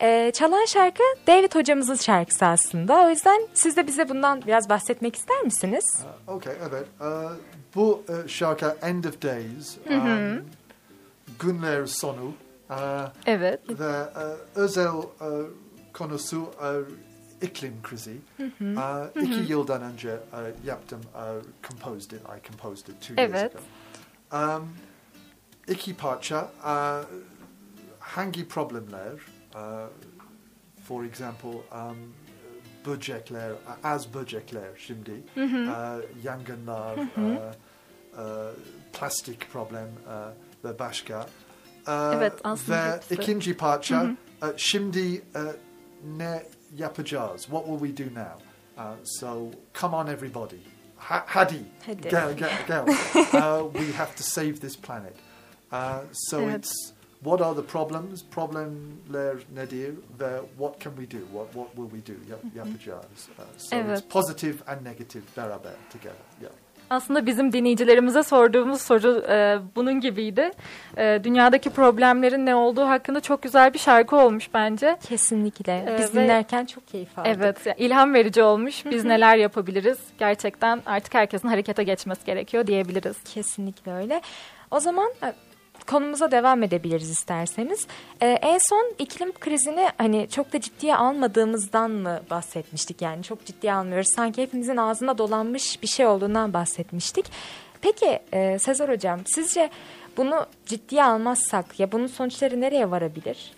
[0.00, 3.04] e, çalan şarkı David hocamızın şarkısı aslında.
[3.06, 5.84] O yüzden siz de bize bundan biraz bahsetmek ister misiniz?
[6.26, 6.86] Okay, evet.
[7.00, 7.04] Ee,
[7.74, 10.40] bu e, şarkı End of Days, um,
[11.40, 12.32] Günler Sonu
[12.70, 12.74] e,
[13.26, 13.60] Evet.
[13.68, 15.26] ve e, özel e,
[15.98, 18.16] konusu e, iklim krizi.
[18.60, 21.24] E, iki yıldan önce e, yaptım, e,
[21.68, 23.52] composed it, I composed it two years Evet.
[23.56, 24.56] ago.
[24.56, 24.68] Um,
[25.68, 26.74] iki parça, e,
[28.00, 29.12] hangi problemler,
[29.54, 29.62] e,
[30.88, 31.96] for example, um,
[32.86, 33.52] böcekler,
[33.84, 35.42] az böcekler şimdi, e,
[36.24, 37.54] yangınlar, e,
[38.18, 38.22] e,
[38.92, 40.14] plastik problem e,
[40.68, 41.26] ve başka.
[41.88, 44.06] E, Evet, aslında Ve ikinci parça,
[44.42, 45.40] e, şimdi e,
[46.18, 46.42] ne
[46.76, 47.42] yapacağız?
[47.42, 48.38] What will we do now?
[48.76, 50.58] Uh, so, come on everybody.
[50.96, 51.54] Ha- hadi,
[53.34, 55.16] uh, we have to save this planet.
[55.72, 56.56] Uh, so Evet.
[56.56, 58.22] it's what are the problems?
[58.22, 61.18] Problemler nedir ve what can we do?
[61.32, 62.16] What what will we do?
[62.30, 63.28] Yap, yapacağız.
[63.38, 63.98] Uh, so Evet.
[63.98, 66.24] it's positive and negative beraber together.
[66.40, 66.52] Yeah.
[66.94, 70.50] Aslında bizim dinleyicilerimize sorduğumuz soru e, bunun gibiydi.
[70.96, 74.96] E, dünyadaki problemlerin ne olduğu hakkında çok güzel bir şarkı olmuş bence.
[75.08, 75.84] Kesinlikle.
[75.88, 77.32] Ee, Biz ve- dinlerken çok keyif aldık.
[77.38, 78.86] Evet, ilham verici olmuş.
[78.90, 79.98] Biz neler yapabiliriz?
[80.18, 83.16] Gerçekten artık herkesin harekete geçmesi gerekiyor diyebiliriz.
[83.34, 84.20] Kesinlikle öyle.
[84.70, 85.32] O zaman e,
[85.86, 87.86] konumuza devam edebiliriz isterseniz.
[88.20, 93.02] Ee, en son iklim krizini hani çok da ciddiye almadığımızdan mı bahsetmiştik?
[93.02, 94.08] Yani çok ciddiye almıyoruz.
[94.14, 97.26] Sanki hepimizin ağzına dolanmış bir şey olduğundan bahsetmiştik.
[97.80, 99.70] Peki e, Sezer Hocam sizce
[100.16, 103.52] bunu ciddiye almazsak ya bunun sonuçları nereye varabilir?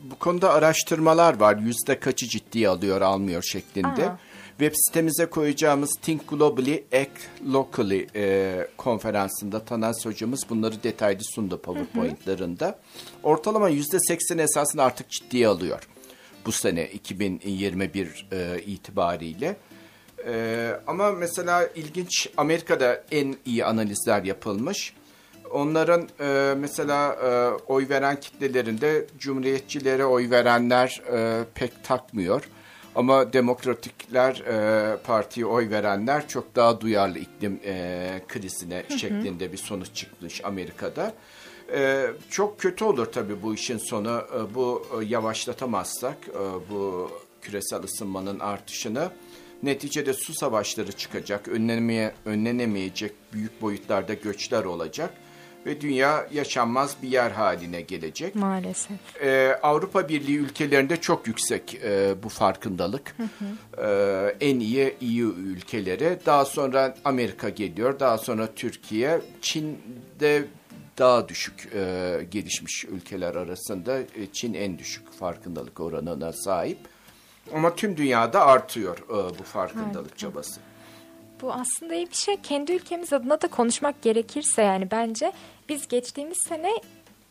[0.00, 1.56] Bu konuda araştırmalar var.
[1.56, 4.04] Yüzde kaçı ciddiye alıyor, almıyor şeklinde.
[4.04, 4.18] Aha.
[4.60, 12.78] Web sitemize koyacağımız Think Globally, Act Locally e, konferansında Tanas hocamız bunları detaylı sundu PowerPoint'larında.
[13.22, 15.88] Ortalama yüzde seksen esasında artık ciddiye alıyor.
[16.46, 19.56] Bu sene 2021 e, itibariyle.
[20.26, 24.94] E, ama mesela ilginç Amerika'da en iyi analizler yapılmış.
[25.50, 27.28] Onların e, mesela e,
[27.72, 32.48] oy veren kitlelerinde cumhuriyetçilere oy verenler e, pek takmıyor.
[32.94, 39.94] Ama demokratikler e, partiye oy verenler çok daha duyarlı iklim e, krizine şeklinde bir sonuç
[39.94, 41.14] çıkmış Amerika'da.
[41.72, 44.22] Ee, çok kötü olur tabii bu işin sonu.
[44.34, 47.10] Ee, bu e, yavaşlatamazsak e, bu
[47.42, 49.10] küresel ısınmanın artışını.
[49.62, 55.14] Neticede su savaşları çıkacak, önlenemeye, önlenemeyecek büyük boyutlarda göçler olacak
[55.66, 58.34] ve dünya yaşanmaz bir yer haline gelecek.
[58.34, 59.22] Maalesef.
[59.22, 63.16] Ee, Avrupa Birliği ülkelerinde çok yüksek e, bu farkındalık.
[63.78, 66.18] Ee, en iyi iyi ülkeleri.
[66.26, 69.20] Daha sonra Amerika geliyor, daha sonra Türkiye.
[69.40, 70.44] Çin'de
[70.98, 76.78] daha düşük e, gelişmiş ülkeler arasında e, Çin en düşük farkındalık oranına sahip.
[77.54, 80.60] Ama tüm dünyada artıyor e, bu farkındalık çabası.
[81.42, 82.36] Bu aslında iyi bir şey.
[82.36, 85.32] Kendi ülkemiz adına da konuşmak gerekirse yani bence
[85.68, 86.70] biz geçtiğimiz sene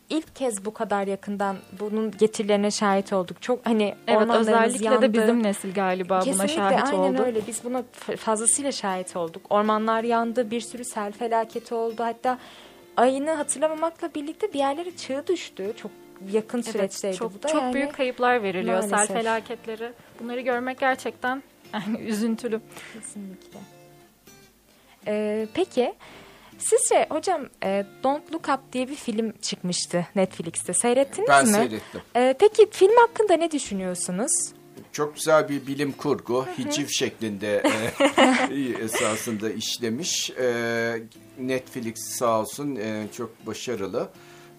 [0.10, 3.42] ilk kez bu kadar yakından bunun getirilerine şahit olduk.
[3.42, 5.02] Çok hani Evet özellikle yandı.
[5.02, 7.22] de bizim nesil galiba Kesinlikle buna şahit aynen oldu.
[7.22, 7.48] öyle.
[7.48, 7.84] Biz buna
[8.18, 9.42] fazlasıyla şahit olduk.
[9.50, 12.04] Ormanlar yandı, bir sürü sel felaketi oldu.
[12.04, 12.38] Hatta
[12.98, 15.74] ayını hatırlamamakla birlikte bir yerlere çığ düştü.
[15.82, 15.92] Çok
[16.32, 17.48] yakın Evet, süreçteydi çok, bu da.
[17.48, 17.74] çok yani.
[17.74, 18.82] büyük kayıplar veriliyor.
[18.82, 19.18] Sel Maalesef.
[19.18, 19.92] felaketleri.
[20.20, 21.44] Bunları görmek gerçekten
[21.74, 22.62] yani üzüntülü.
[22.94, 23.60] Kesinlikle.
[25.08, 25.94] Ee, peki
[26.58, 30.74] sizce hocam e, Don't Look Up diye bir film çıkmıştı Netflix'te.
[30.74, 31.54] Seyrettiniz Ben mi?
[31.54, 32.02] seyrettim.
[32.16, 34.32] Ee, peki film hakkında ne düşünüyorsunuz?
[34.92, 37.64] Çok güzel bir bilim kurgu, hiciv şeklinde
[38.52, 40.30] e, esasında işlemiş.
[40.30, 41.02] E,
[41.40, 44.10] Netflix sağ olsun e, çok başarılı.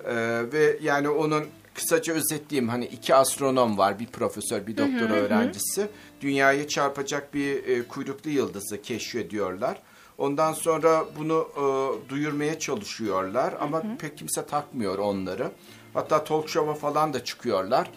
[0.04, 0.14] E,
[0.52, 5.88] ve yani onun kısaca özetleyeyim hani iki astronom var, bir profesör, bir doktora öğrencisi.
[6.20, 9.82] Dünyaya çarpacak bir e, kuyruklu yıldızı keşfediyorlar.
[10.20, 11.62] Ondan sonra bunu e,
[12.08, 15.50] duyurmaya çalışıyorlar ama pek kimse takmıyor onları.
[15.94, 17.90] Hatta talk show'a falan da çıkıyorlar.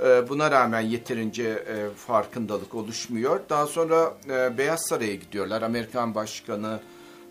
[0.00, 3.40] E, Buna rağmen yeterince e, farkındalık oluşmuyor.
[3.50, 5.62] Daha sonra e, Beyaz Saray'a gidiyorlar.
[5.62, 6.80] Amerikan Başkanı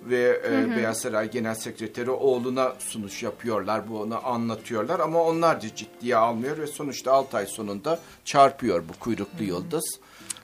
[0.05, 3.89] ve e, Beyaz Saray Genel Sekreteri oğluna sunuş yapıyorlar.
[3.89, 9.43] Bunu anlatıyorlar ama onlar da ciddiye almıyor ve sonuçta 6 ay sonunda çarpıyor bu kuyruklu
[9.43, 9.99] yıldız.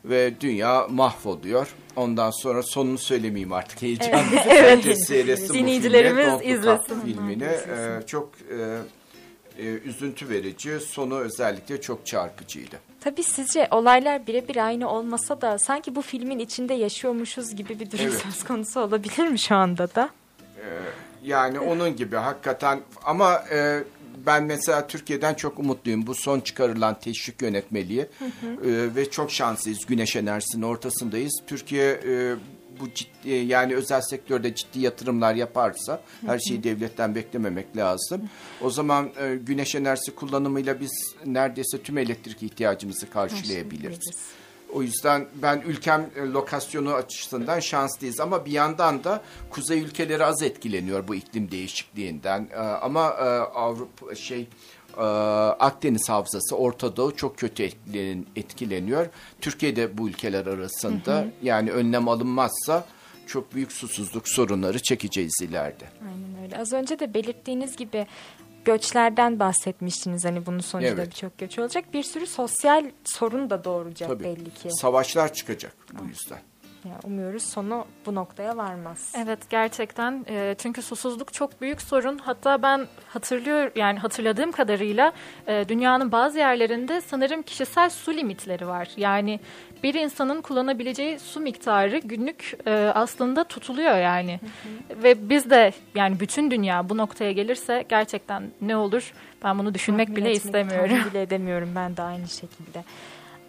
[0.05, 1.67] Ve dünya mahvoluyor.
[1.95, 4.35] Ondan sonra sonunu söylemeyeyim artık heyecanlı.
[4.35, 6.53] Herkes seyretsin bu Dinleyicilerimiz filmi.
[6.53, 7.01] İzlesin.
[7.01, 8.77] Filmini E, çok e,
[9.57, 10.79] e, üzüntü verici.
[10.79, 12.75] Sonu özellikle çok çarpıcıydı.
[13.01, 18.05] Tabii sizce olaylar birebir aynı olmasa da sanki bu filmin içinde yaşıyormuşuz gibi bir durum
[18.05, 18.23] Evet.
[18.23, 20.09] söz konusu olabilir mi şu anda da?
[21.23, 23.83] Yani onun gibi hakikaten ama e,
[24.25, 26.07] ben mesela Türkiye'den çok umutluyum.
[26.07, 28.07] Bu son çıkarılan teşvik yönetmeliği e,
[28.95, 29.85] ve çok şanslıyız.
[29.85, 31.41] Güneş enerjisinin ortasındayız.
[31.47, 32.35] Türkiye e,
[32.79, 38.29] bu ciddi yani özel sektörde ciddi yatırımlar yaparsa her şeyi devletten beklememek lazım.
[38.61, 43.99] O zaman e, güneş enerjisi kullanımıyla biz neredeyse tüm elektrik ihtiyacımızı karşılayabiliriz.
[44.73, 50.41] O yüzden ben ülkem e, lokasyonu açısından şanslıyız ama bir yandan da kuzey ülkeleri az
[50.41, 52.47] etkileniyor bu iklim değişikliğinden.
[52.53, 54.47] E, ama e, Avrupa şey
[55.59, 59.05] Akdeniz havzası Orta Doğu çok kötü etkilen- etkileniyor.
[59.41, 62.85] Türkiye'de bu ülkeler arasında yani önlem alınmazsa
[63.27, 65.85] çok büyük susuzluk sorunları çekeceğiz ileride.
[66.01, 66.57] Aynen öyle.
[66.57, 68.07] Az önce de belirttiğiniz gibi
[68.65, 70.25] göçlerden bahsetmiştiniz.
[70.25, 71.11] Hani bunun sonucunda Evet.
[71.11, 71.85] birçok göç olacak.
[71.93, 74.23] Bir sürü sosyal sorun da doğuracak Tabii.
[74.23, 74.71] belli ki.
[74.71, 76.39] Savaşlar çıkacak bu yüzden.
[76.89, 79.13] Ya, umuyoruz sonu bu noktaya varmaz.
[79.17, 82.17] Evet gerçekten e, çünkü susuzluk çok büyük sorun.
[82.17, 85.11] Hatta ben hatırlıyor yani hatırladığım kadarıyla
[85.47, 88.89] e, dünyanın bazı yerlerinde sanırım kişisel su limitleri var.
[88.97, 89.39] Yani
[89.83, 94.39] bir insanın kullanabileceği su miktarı günlük e, aslında tutuluyor yani.
[95.03, 100.07] Ve biz de yani bütün dünya bu noktaya gelirse gerçekten ne olur ben bunu düşünmek
[100.07, 100.89] Tahmin bile etmek, istemiyorum.
[100.89, 102.83] tahmin bile edemiyorum ben de aynı şekilde.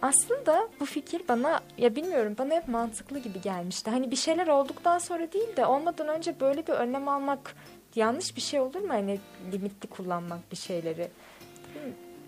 [0.01, 3.89] Aslında bu fikir bana ya bilmiyorum bana hep mantıklı gibi gelmişti.
[3.91, 7.55] Hani bir şeyler olduktan sonra değil de olmadan önce böyle bir önlem almak
[7.95, 8.89] yanlış bir şey olur mu?
[8.89, 9.19] Hani
[9.51, 11.07] limitli kullanmak bir şeyleri.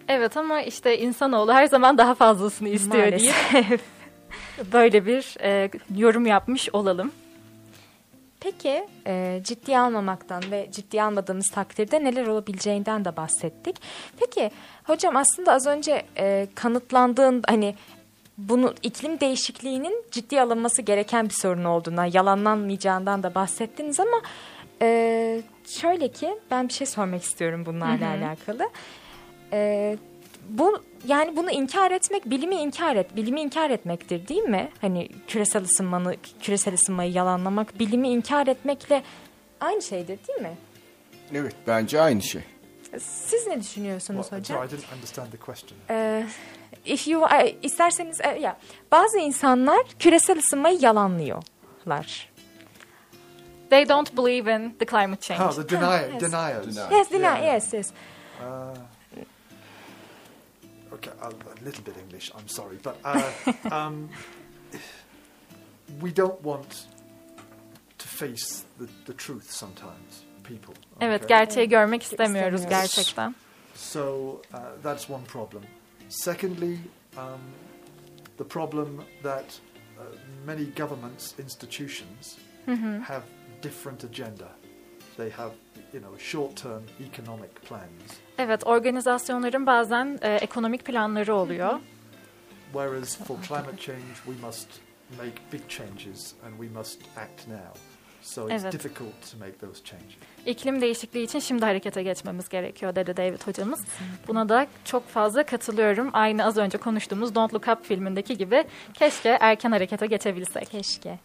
[0.07, 3.81] Evet ama işte insanoğlu her zaman daha fazlasını istiyor diye Maalesef.
[4.73, 7.11] böyle bir e, yorum yapmış olalım.
[8.39, 13.75] Peki e, ciddiye almamaktan ve ciddiye almadığımız takdirde neler olabileceğinden de bahsettik.
[14.19, 14.51] Peki
[14.83, 17.75] hocam aslında az önce e, kanıtlandığın hani
[18.37, 24.21] bunu iklim değişikliğinin ciddiye alınması gereken bir sorun olduğundan, yalanlanmayacağından da bahsettiniz ama
[24.81, 28.69] e, şöyle ki ben bir şey sormak istiyorum bunlarla alakalı.
[29.53, 29.97] E,
[30.49, 34.69] bu yani bunu inkar etmek bilimi inkar et, bilimi inkar etmektir değil mi?
[34.81, 39.03] Hani küresel ısınmanı, küresel ısınmayı yalanlamak, bilimi inkar etmekle
[39.59, 40.57] aynı şeydir değil mi?
[41.33, 42.41] Evet bence aynı şey.
[42.99, 44.63] Siz ne düşünüyorsunuz What- hocam?
[44.65, 45.79] I didn't understand the question.
[45.89, 46.25] Ee,
[46.85, 47.27] if you
[47.61, 48.57] isterseniz e, ya
[48.91, 52.29] bazı insanlar küresel ısınmayı yalanlıyorlar.
[53.69, 55.43] They don't believe in the climate change.
[55.43, 56.21] Oh, the denier, Yes.
[56.21, 56.75] deniers.
[56.77, 56.91] Denier.
[56.97, 57.43] Yes, deny, Yeah.
[57.53, 57.91] yes, yes.
[58.41, 58.75] Uh,
[60.97, 62.31] okay, a, a little bit English.
[62.37, 63.31] I'm sorry, but uh,
[63.71, 64.09] um,
[66.01, 66.85] we don't want
[67.97, 70.23] to face the, the truth sometimes.
[70.43, 70.73] People.
[71.01, 71.27] Evet, okay?
[71.37, 72.95] gerçeği görmek istemiyoruz İstemiyoruz.
[72.95, 73.35] gerçekten.
[73.75, 74.01] So
[74.53, 75.63] uh, that's one problem.
[76.09, 76.77] Secondly,
[77.17, 77.41] um,
[78.37, 79.59] the problem that
[79.99, 80.03] uh,
[80.45, 82.37] many governments, institutions
[83.07, 83.23] have
[83.61, 84.47] different agenda.
[85.17, 85.51] They have,
[85.93, 91.79] you know, short-term economic plans, Evet, organizasyonların bazen e, ekonomik planları oluyor.
[92.73, 94.67] whereas for climate change we must
[95.17, 97.79] make big changes and we must act now.
[98.21, 98.73] So it's Evet.
[98.73, 100.15] difficult to make those changes.
[100.45, 103.85] İklim değişikliği için şimdi harekete geçmemiz gerekiyor dedi David hocamız.
[104.27, 106.09] Buna da çok fazla katılıyorum.
[106.13, 110.71] Aynı az önce konuştuğumuz Don't Look Up filmindeki gibi keşke erken harekete geçebilsek.
[110.71, 111.19] Keşke.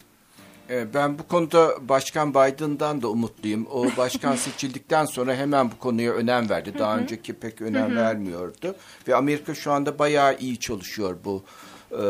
[0.71, 3.67] E, Ben bu konuda Başkan Biden'dan da umutluyum.
[3.73, 6.73] O başkan seçildikten sonra hemen bu konuya önem verdi.
[6.79, 8.75] Daha önceki pek önem vermiyordu.
[9.09, 11.43] Ve Amerika şu anda bayağı iyi çalışıyor bu
[11.91, 12.03] e,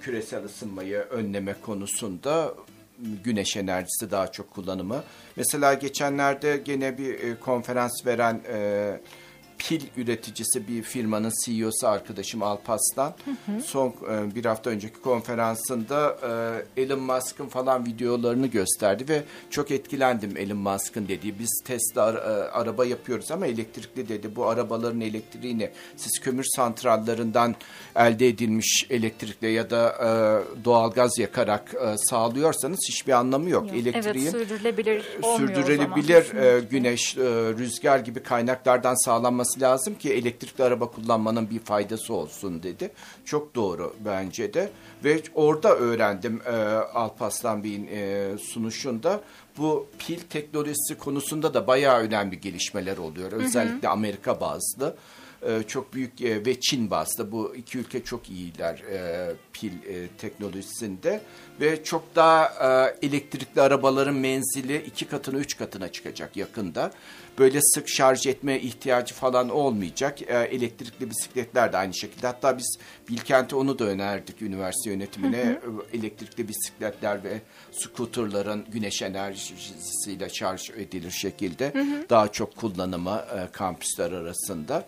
[0.00, 2.54] küresel ısınmayı önleme konusunda.
[3.24, 5.02] Güneş enerjisi daha çok kullanımı.
[5.36, 9.00] Mesela geçenlerde gene bir e, konferans veren e,
[9.68, 13.14] pil üreticisi bir firmanın CEO'su arkadaşım Alpaslan
[13.64, 16.16] son e, bir hafta önceki konferansında
[16.76, 21.38] e, Elon Musk'ın falan videolarını gösterdi ve çok etkilendim Elon Musk'ın dediği.
[21.38, 24.36] Biz Tesla e, araba yapıyoruz ama elektrikli dedi.
[24.36, 27.56] Bu arabaların elektriğini siz kömür santrallerinden
[27.96, 33.66] elde edilmiş elektrikle ya da e, doğalgaz yakarak e, sağlıyorsanız hiçbir anlamı yok.
[33.72, 36.44] Evet, Elektriğin sürdürülebilir o sürdürülebilir zaman.
[36.44, 37.20] e, güneş, e,
[37.58, 42.90] rüzgar gibi kaynaklardan sağlanması lazım ki elektrikli araba kullanmanın bir faydası olsun dedi.
[43.24, 44.70] Çok doğru bence de
[45.04, 46.50] ve orada öğrendim e,
[46.94, 49.20] Alparslan Bey'in e, sunuşunda
[49.58, 53.32] bu pil teknolojisi konusunda da bayağı önemli gelişmeler oluyor.
[53.32, 54.96] Özellikle Amerika bazlı.
[55.46, 59.72] E, çok büyük e, ve Çin bazlı bu iki ülke çok iyiler e, pil
[60.18, 61.20] teknolojisinde
[61.60, 66.92] ve çok daha elektrikli arabaların menzili iki katına üç katına çıkacak yakında.
[67.38, 70.22] Böyle sık şarj etme ihtiyacı falan olmayacak.
[70.22, 72.26] E, elektrikli bisikletler de aynı şekilde.
[72.26, 75.36] Hatta biz Bilkent'e onu da önerdik üniversite yönetimine.
[75.36, 75.60] E,
[75.98, 77.40] Elektrikli bisikletler ve
[77.72, 81.72] skuterların güneş enerjisiyle şarj edilir şekilde
[82.10, 84.86] daha çok kullanımı e, kampüsler arasında.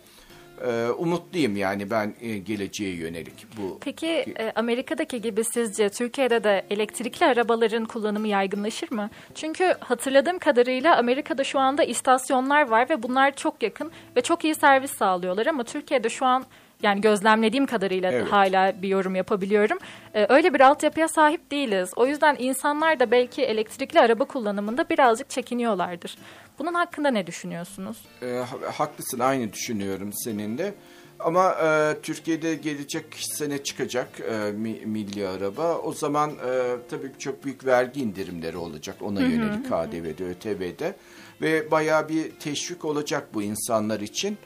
[0.62, 3.78] E, umutluyum yani ben e, geleceğe yönelik bu.
[3.80, 9.10] Peki e, Amerika'daki gibi sizce Türkiye'de de elektrikli arabaların kullanımı yaygınlaşır mı?
[9.34, 14.54] Çünkü hatırladığım kadarıyla Amerika'da şu anda istasyonlar var ve bunlar çok yakın ve çok iyi
[14.54, 16.44] servis sağlıyorlar ama Türkiye'de şu an
[16.82, 18.32] yani gözlemlediğim kadarıyla Evet.
[18.32, 19.78] hala bir yorum yapabiliyorum.
[20.14, 21.92] E, öyle bir altyapıya sahip değiliz.
[21.96, 26.16] O yüzden insanlar da belki elektrikli araba kullanımında birazcık çekiniyorlardır.
[26.58, 27.96] Bunun hakkında ne düşünüyorsunuz?
[28.22, 30.74] E, ha- haklısın aynı düşünüyorum seninle.
[31.20, 35.78] Ama e, Türkiye'de gelecek sene çıkacak e, mi- milli araba.
[35.78, 40.96] O zaman e, tabii çok büyük vergi indirimleri olacak ona yönelik KDV'de, ÖTV'de.
[41.42, 44.38] Ve bayağı bir teşvik olacak bu insanlar için.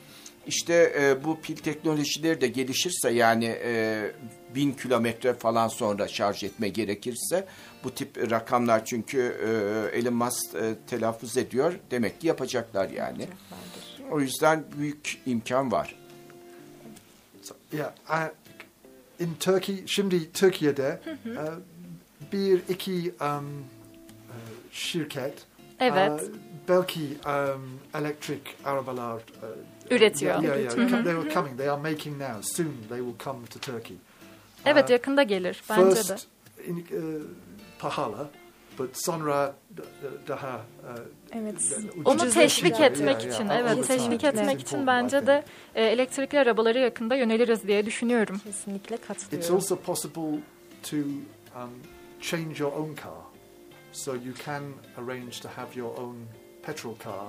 [0.48, 4.02] İşte e, bu pil teknolojileri de gelişirse yani e,
[4.54, 7.46] bin kilometre falan sonra şarj etme gerekirse
[7.84, 9.18] bu tip rakamlar çünkü
[9.92, 11.74] e, Elon Musk e, telaffuz ediyor.
[11.90, 13.26] Demek ki yapacaklar yani.
[14.10, 15.94] O yüzden büyük imkan var.
[17.72, 21.38] Yeah, uh, in Turkey, şimdi Türkiye'de uh,
[22.32, 23.64] bir iki um,
[24.72, 25.34] şirket
[25.80, 26.22] Evet.
[26.22, 26.28] uh,
[26.68, 30.42] belki um, elektrik arabalar uh, Üretiyor.
[30.42, 30.90] Yeah, yeah, Hı hı.
[30.90, 31.04] yeah.
[31.04, 31.56] they were coming.
[31.58, 32.42] They are making now.
[32.42, 33.96] Soon they will come to Turkey.
[34.64, 36.16] Evet Uh, yakında gelir bence First, de.
[36.66, 37.22] in, uh,
[37.78, 38.28] pahalı,
[38.78, 39.54] but sonra
[40.28, 41.00] daha uh,
[41.32, 41.78] Evet.
[42.04, 46.38] Onu teşvik etmek Yeah, için, yeah, evet teşvik It's etmek için bence de e, elektrikli
[46.38, 48.40] arabalara yakında yöneliriz diye düşünüyorum.
[48.44, 49.54] Kesinlikle It's katılıyorum.
[49.54, 50.40] also possible
[50.90, 51.70] to um,
[52.20, 53.22] change your own car.
[53.92, 54.62] So you can
[54.98, 56.16] arrange to have your own
[56.66, 57.24] petrol car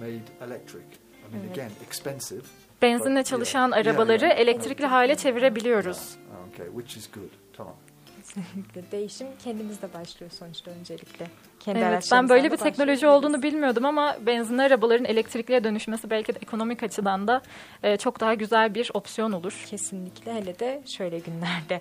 [0.00, 0.84] made electric.
[1.30, 1.58] I mean, Evet.
[1.58, 2.40] again, expensive.
[2.82, 5.98] Benzinle çalışan arabaları elektrikli hale çevirebiliyoruz.
[5.98, 7.30] Yeah, Okay, which is good.
[7.56, 7.74] Tamam.
[8.16, 8.90] Kesinlikle.
[8.92, 11.26] Değişim kendimizde başlıyor sonuçta öncelikle.
[11.60, 16.38] Kendi Evet, ben böyle bir teknoloji olduğunu bilmiyordum ama benzinli arabaların elektrikliye dönüşmesi belki de
[16.42, 17.42] ekonomik açıdan da
[17.82, 19.64] e, çok daha güzel bir opsiyon olur.
[19.70, 21.80] Kesinlikle hele de şöyle günlerde.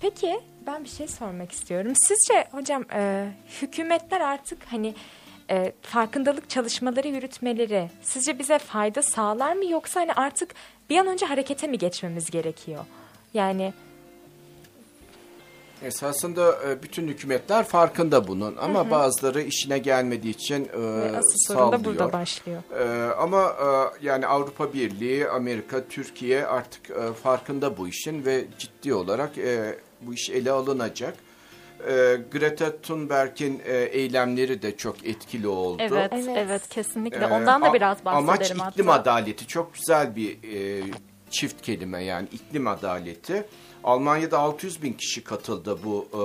[0.00, 1.92] Peki ben bir şey sormak istiyorum.
[1.96, 3.32] Sizce hocam e,
[3.62, 4.94] hükümetler artık hani
[5.50, 10.54] e, farkındalık çalışmaları yürütmeleri sizce bize fayda sağlar mı yoksa hani artık
[10.90, 12.84] bir an önce harekete mi geçmemiz gerekiyor?
[13.34, 13.72] Yani
[15.82, 18.90] Esasında e, bütün hükümetler farkında bunun ama hı hı.
[18.90, 22.62] bazıları işine gelmediği için e, asıl sorun da burada başlıyor.
[22.78, 23.66] E, ama e,
[24.06, 30.14] yani Avrupa Birliği, Amerika, Türkiye artık e, farkında bu işin ve ciddi olarak e, bu
[30.14, 31.14] iş ele alınacak.
[31.88, 35.82] E, Greta Thunberg'in e, eylemleri de çok etkili oldu.
[35.82, 37.24] Evet, evet, evet kesinlikle.
[37.24, 39.12] E, Ondan da biraz bahsedelim Amaç iklim hatta.
[39.12, 39.46] adaleti.
[39.46, 40.82] Çok güzel bir e,
[41.30, 43.44] çift kelime yani iklim adaleti.
[43.84, 46.18] Almanya'da 600 bin kişi katıldı bu e,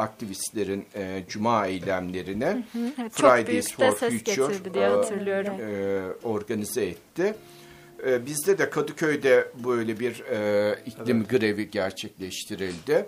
[0.00, 2.64] aktivistlerin e, cuma eylemlerine.
[2.72, 3.08] Hı hı.
[3.08, 5.54] Fridays for Future diye hatırlıyorum.
[5.60, 7.34] E, organize etti.
[8.06, 11.30] E, bizde de Kadıköy'de böyle bir e, iklim evet.
[11.30, 13.06] grevi gerçekleştirildi.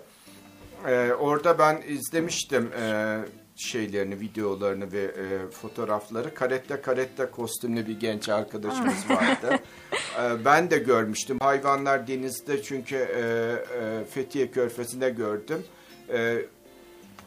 [0.87, 3.17] E, orada ben izlemiştim e,
[3.55, 6.33] şeylerini, videolarını ve e, fotoğrafları.
[6.33, 9.59] Karette karette kostümlü bir genç arkadaşımız vardı.
[10.21, 11.39] e, ben de görmüştüm.
[11.39, 13.21] Hayvanlar denizde çünkü e,
[13.79, 15.63] e, Fethiye Körfezi'nde gördüm.
[16.13, 16.45] E,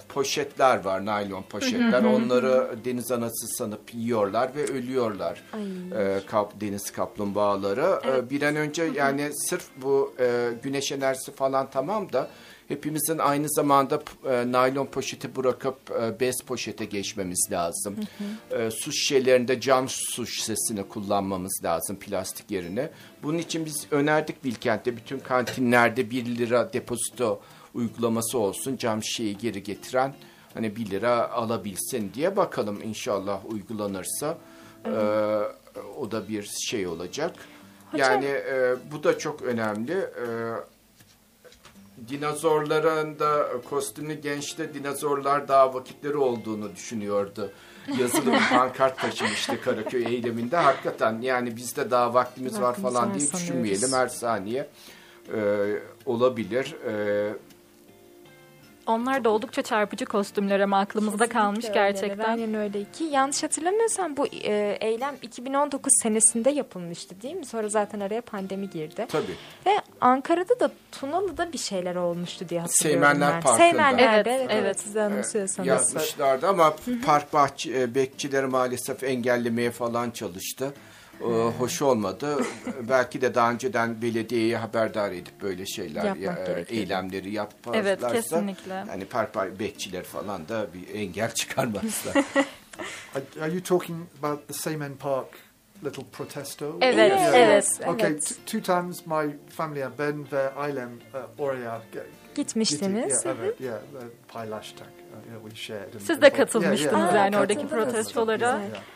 [0.09, 2.05] poşetler var, naylon poşetler.
[2.05, 5.43] Onları deniz anası sanıp yiyorlar ve ölüyorlar.
[5.99, 8.01] E, kap, deniz kaplumbağaları.
[8.05, 8.25] E, evet.
[8.25, 12.29] E, bir an önce yani sırf bu e, güneş enerjisi falan tamam da
[12.69, 17.97] hepimizin aynı zamanda e, naylon poşeti bırakıp e, bez poşete geçmemiz lazım.
[17.97, 18.63] Hı hı.
[18.63, 22.91] E, su şişelerinde cam su şişesini kullanmamız lazım plastik yerine.
[23.23, 27.41] Bunun için biz önerdik Bilkent'te bütün kantinlerde 1 lira depozito
[27.75, 28.77] uygulaması olsun.
[28.77, 30.15] Cam şişeyi geri getiren
[30.55, 34.39] hani 1 lira alabilsin diye bakalım inşallah uygulanırsa.
[34.87, 34.91] E,
[35.99, 37.35] o da bir şey olacak.
[37.91, 38.13] Hocam.
[38.13, 39.93] Yani e, bu da çok önemli.
[39.93, 40.27] E,
[42.09, 47.51] dinozorların da kostümlü gençte dinozorlar daha vakitleri olduğunu düşünüyordu.
[47.99, 50.57] Yazılı bir pankart taşımıştı Karaköy eyleminde.
[50.57, 54.69] Hakikaten yani bizde daha vaktimiz var falan diye düşünmeyelim her saniye.
[55.35, 55.41] E,
[56.07, 56.77] olabilir.
[56.87, 57.35] E,
[58.87, 61.75] onlar da oldukça çarpıcı kostümler ama aklımızda Kesinlikle kalmış öyle.
[61.75, 62.25] gerçekten.
[62.25, 67.47] Aynen öyle ki yanlış hatırlamıyorsam bu e, eylem 2019 senesinde yapılmıştı değil mi?
[67.47, 69.07] Sonra zaten araya pandemi girdi.
[69.09, 69.37] Tabii.
[69.67, 69.71] Ve
[70.01, 73.41] Ankara'da da Tunalı'da bir şeyler olmuştu diye hatırlıyorum Seymenler ben.
[73.41, 73.57] Parkı'nda.
[73.57, 74.81] Seymenler'de evet, evet, evet.
[74.81, 75.69] siz anımsıyorsanız.
[75.69, 76.75] Yazmışlardı ama
[77.07, 80.75] park bahçe, e, bekçileri maalesef engellemeye falan çalıştı
[81.59, 82.37] hoş olmadı.
[82.89, 88.85] Belki de daha önceden belediyeye haberdar edip böyle şeyler ya, e, eylemleri yapmazlarsa evet, kesinlikle.
[88.89, 92.25] yani park bekçiler falan da bir engel çıkarmazlar.
[93.41, 95.29] Are you talking about the Seamen Park
[95.85, 96.79] little protesto?
[96.81, 97.35] Evet, yeah.
[97.35, 97.81] evet.
[97.87, 98.39] Okay, evet.
[98.47, 101.83] two times my family ben ve ailem uh, oraya
[102.35, 103.25] gitmiştiniz.
[103.25, 103.79] Yeah, evet, yeah,
[104.29, 104.87] paylaştık.
[104.87, 106.01] Uh, yeah, we shared.
[106.01, 108.61] Siz de katılmıştınız yeah, yeah, yani oradaki protestolara.
[108.61, 108.94] Yeah.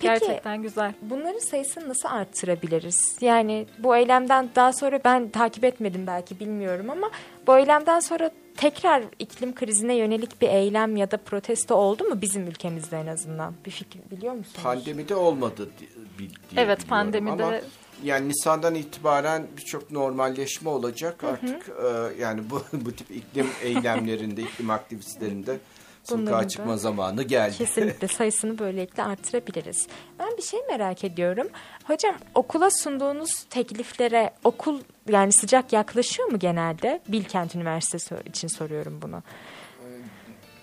[0.00, 0.94] Gerçekten güzel.
[1.02, 3.16] Bunların sayısını nasıl arttırabiliriz?
[3.20, 7.10] Yani bu eylemden daha sonra ben takip etmedim belki bilmiyorum ama
[7.46, 12.46] bu eylemden sonra tekrar iklim krizine yönelik bir eylem ya da protesto oldu mu bizim
[12.46, 13.54] ülkemizde en azından?
[13.66, 14.62] Bir fikir biliyor musunuz?
[14.62, 17.44] Pandemide olmadı diye Evet pandemide.
[17.44, 17.60] Ama
[18.02, 21.68] yani Nisan'dan itibaren birçok normalleşme olacak artık.
[21.68, 22.12] Hı hı.
[22.16, 25.58] E, yani bu bu tip iklim eylemlerinde, iklim aktivistlerinde
[26.04, 27.56] sokağa çıkma zamanı geldi.
[27.56, 29.86] Kesinlikle sayısını böylelikle artırabiliriz.
[30.18, 31.48] Ben bir şey merak ediyorum.
[31.84, 37.00] Hocam okula sunduğunuz tekliflere okul yani sıcak yaklaşıyor mu genelde?
[37.08, 39.22] Bilkent Üniversitesi için soruyorum bunu.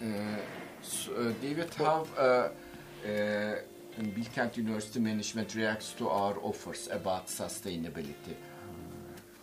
[0.02, 2.52] Ee, e, David, how uh,
[3.06, 8.32] uh, Bilkent University Management reacts to our offers about sustainability?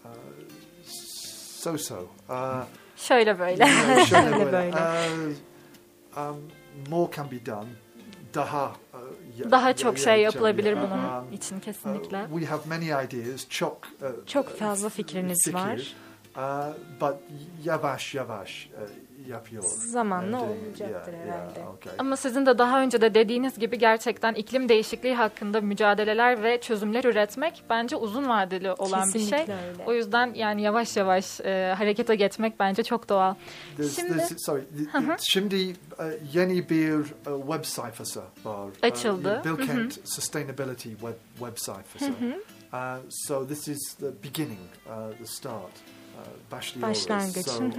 [0.04, 0.10] Uh,
[1.62, 2.08] so so.
[2.28, 2.64] Uh,
[2.96, 3.66] şöyle böyle.
[4.06, 4.76] şöyle böyle.
[4.76, 5.47] Uh,
[6.16, 6.36] um,
[6.90, 7.68] more can be done.
[8.34, 12.22] Daha uh, daha çok şey yapılabilir bunun um, için kesinlikle.
[12.22, 13.48] Uh, we have many ideas.
[13.48, 15.94] Çok uh, çok fazla fikriniz fikir, var.
[16.36, 17.16] Uh, but
[17.64, 19.70] yavaş yavaş uh, yapıyoruz.
[19.70, 21.58] Zamanla olacaktır yeah, herhalde.
[21.58, 21.92] Yeah, okay.
[21.98, 27.04] Ama sizin de daha önce de dediğiniz gibi gerçekten iklim değişikliği hakkında mücadeleler ve çözümler
[27.04, 29.54] üretmek bence uzun vadeli olan Kesinlikle bir şey.
[29.54, 29.84] Öyle.
[29.86, 33.34] O yüzden yani yavaş yavaş e, harekete geçmek bence çok doğal.
[33.76, 34.62] There's, şimdi there's, sorry,
[35.30, 35.56] şimdi
[35.98, 37.06] uh, yeni bir uh,
[37.46, 38.66] web sayfası var.
[38.66, 39.42] Uh, Açıldı.
[39.44, 42.12] Uh, Bilkent Sustainability web, web sayfası.
[42.72, 42.78] Uh,
[43.10, 45.72] so this is the beginning, uh, the start.
[46.18, 47.46] Uh, Başlangıç.
[47.46, 47.72] So uh,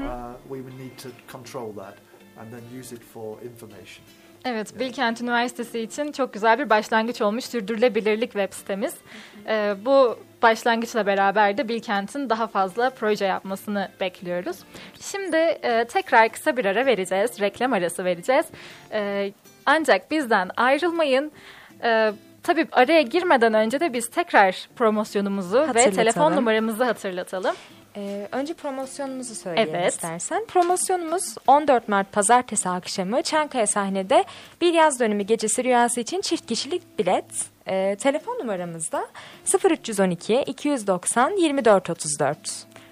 [0.48, 1.94] we would need to control that
[2.40, 4.06] and then use it for information.
[4.46, 8.94] Evet, Bilkent Üniversitesi için çok güzel bir başlangıç olmuş sürdürülebilirlik web sitemiz.
[9.48, 14.58] Ee, bu başlangıçla beraber de Bilkent'in daha fazla proje yapmasını bekliyoruz.
[15.02, 18.46] Şimdi e, tekrar kısa bir ara vereceğiz, reklam arası vereceğiz.
[18.92, 19.32] E,
[19.66, 21.32] ancak bizden ayrılmayın.
[21.84, 22.14] E,
[22.44, 27.56] tabii araya girmeden önce de biz tekrar promosyonumuzu ve telefon numaramızı hatırlatalım.
[27.96, 29.94] Ee, önce promosyonumuzu söyleyelim Evet.
[29.94, 30.46] istersen.
[30.48, 34.24] Promosyonumuz 14 Mart Pazartesi akşamı Çankaya sahnede
[34.62, 37.26] bir yaz dönümü gecesi rüyası için çift kişilik bilet.
[37.68, 39.08] Ee, telefon numaramızda
[39.70, 42.38] 0312 290 2434.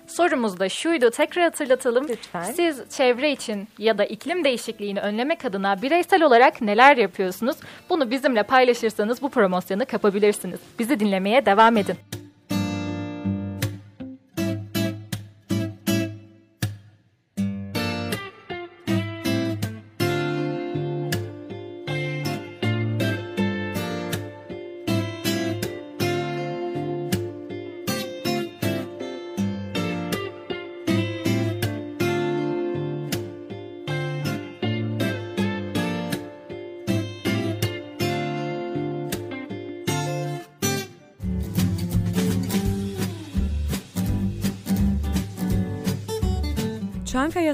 [0.08, 2.08] Sorumuz da şuydu tekrar hatırlatalım.
[2.10, 2.44] Lütfen.
[2.44, 7.56] Siz çevre için ya da iklim değişikliğini önlemek adına bireysel olarak neler yapıyorsunuz?
[7.90, 10.60] Bunu bizimle paylaşırsanız bu promosyonu kapabilirsiniz.
[10.80, 11.96] Bizi dinlemeye devam edin.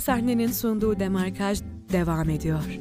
[0.03, 2.79] Sahnenin sunduğu demarkaj devam ediyor.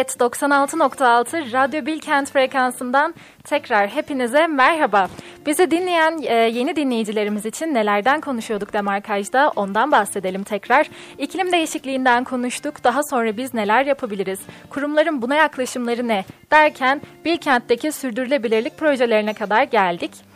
[0.00, 5.08] Evet 96.6 Radyo Bilkent frekansından tekrar hepinize merhaba.
[5.46, 10.90] Bizi dinleyen e, yeni dinleyicilerimiz için nelerden konuşuyorduk Demarkaj'da ondan bahsedelim tekrar.
[11.18, 12.84] İklim değişikliğinden konuştuk.
[12.84, 14.40] Daha sonra biz neler yapabiliriz?
[14.70, 16.24] Kurumların buna yaklaşımları ne?
[16.50, 20.29] Derken Bilkent'teki sürdürülebilirlik projelerine kadar geldik.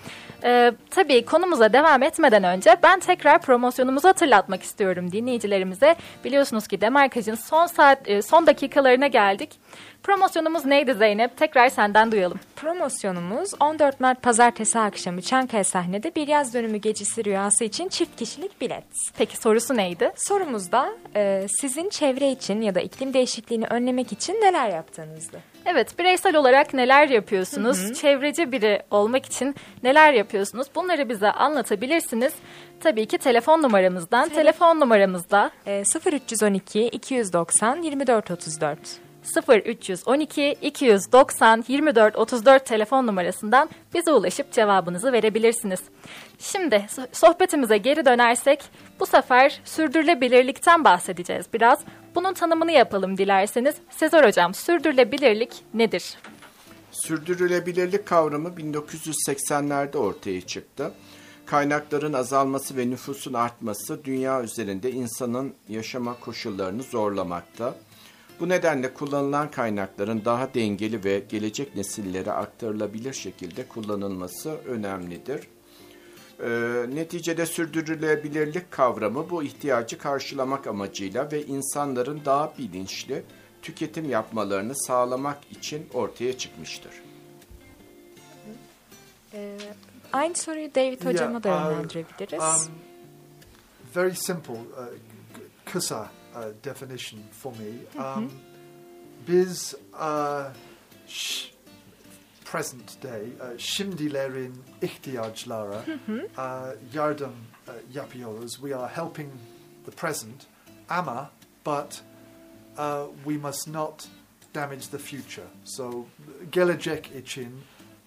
[0.44, 5.96] Ee, tabii konumuza devam etmeden önce ben tekrar promosyonumuzu hatırlatmak istiyorum dinleyicilerimize.
[6.24, 9.50] Biliyorsunuz ki Demarkaj'ın son saat e, son dakikalarına geldik.
[10.02, 11.36] Promosyonumuz neydi Zeynep?
[11.36, 12.40] Tekrar senden duyalım.
[12.56, 18.60] Promosyonumuz 14 Mart Pazartesi akşamı Çankaya sahnede bir yaz dönümü gecesi rüyası için çift kişilik
[18.60, 18.84] bilet.
[19.18, 20.12] Peki sorusu neydi?
[20.16, 25.53] Sorumuz da e, sizin çevre için ya da iklim değişikliğini önlemek için neler yaptığınızdı?
[25.66, 27.92] Evet, bireysel olarak neler yapıyorsunuz?
[28.00, 30.66] Çevreci biri olmak için neler yapıyorsunuz?
[30.74, 32.32] Bunları bize anlatabilirsiniz.
[32.80, 34.28] Tabii ki telefon numaramızdan.
[34.28, 38.78] telefon numaramızda E, 0312 290 2434.
[39.48, 45.80] 0312 290 24 34 telefon numarasından bize ulaşıp cevabınızı verebilirsiniz.
[46.38, 48.62] Şimdi so- sohbetimize geri dönersek
[49.00, 51.78] bu sefer sürdürülebilirlikten bahsedeceğiz biraz.
[52.14, 53.74] Bunun tanımını yapalım dilerseniz.
[53.90, 56.14] Sezer Hocam sürdürülebilirlik nedir?
[56.92, 60.92] Sürdürülebilirlik kavramı 1980'lerde ortaya çıktı.
[61.46, 67.74] Kaynakların azalması ve nüfusun artması dünya üzerinde insanın yaşama koşullarını zorlamakta.
[68.40, 75.40] Bu nedenle kullanılan kaynakların daha dengeli ve gelecek nesillere aktarılabilir şekilde kullanılması önemlidir.
[76.42, 83.24] Ee, neticede sürdürülebilirlik kavramı bu ihtiyacı karşılamak amacıyla ve insanların daha bilinçli
[83.62, 86.92] tüketim yapmalarını sağlamak için ortaya çıkmıştır.
[89.32, 89.58] E,
[90.12, 92.68] aynı soruyu David hocama da uh, yönlendirebiliriz.
[92.68, 92.74] Um,
[93.96, 94.58] very simple, uh,
[95.64, 98.02] kısa uh, definition for me.
[98.16, 98.30] Um,
[99.28, 100.44] biz uh,
[102.44, 105.84] present day, uh, şimdilerin ihtiyaçlara
[106.38, 107.32] uh, yardım
[107.68, 108.52] uh, yapıyoruz.
[108.54, 109.30] We are helping
[109.84, 110.46] the present,
[110.88, 111.30] ama
[111.66, 112.02] but
[112.78, 114.08] uh, we must not
[114.54, 115.46] damage the future.
[115.64, 116.06] So
[116.52, 117.48] gelecek için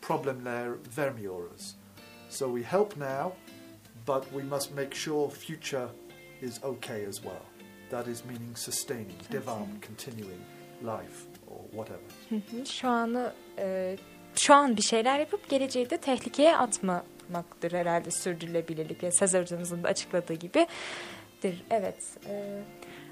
[0.01, 1.75] problemler vermiyoruz.
[2.29, 3.31] So we help now,
[4.07, 5.87] but we must make sure future
[6.41, 7.41] is okay as well.
[7.89, 10.41] That is meaning sustaining, devam, continuing
[10.81, 12.01] life or whatever.
[12.29, 13.97] Hı, Şu anı e,
[14.39, 19.03] şu an bir şeyler yapıp geleceği de tehlikeye atmamaktır herhalde sürdürülebilirlik.
[19.03, 20.67] ve Sezer hocamızın da açıkladığı gibi.
[21.69, 22.03] Evet.
[22.29, 22.61] e,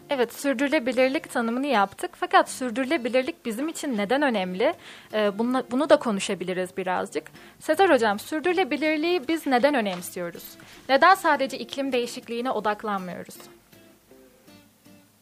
[0.09, 2.11] Evet, sürdürülebilirlik tanımını yaptık.
[2.15, 4.73] Fakat sürdürülebilirlik bizim için neden önemli?
[5.13, 7.23] Ee, bunu, bunu da konuşabiliriz birazcık.
[7.59, 10.43] Sezer Hocam, sürdürülebilirliği biz neden önemsiyoruz?
[10.89, 13.35] Neden sadece iklim değişikliğine odaklanmıyoruz?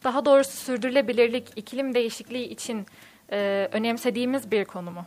[0.04, 2.86] Daha doğrusu sürdürülebilirlik iklim değişikliği için
[3.32, 5.06] e, önemsediğimiz bir konu mu?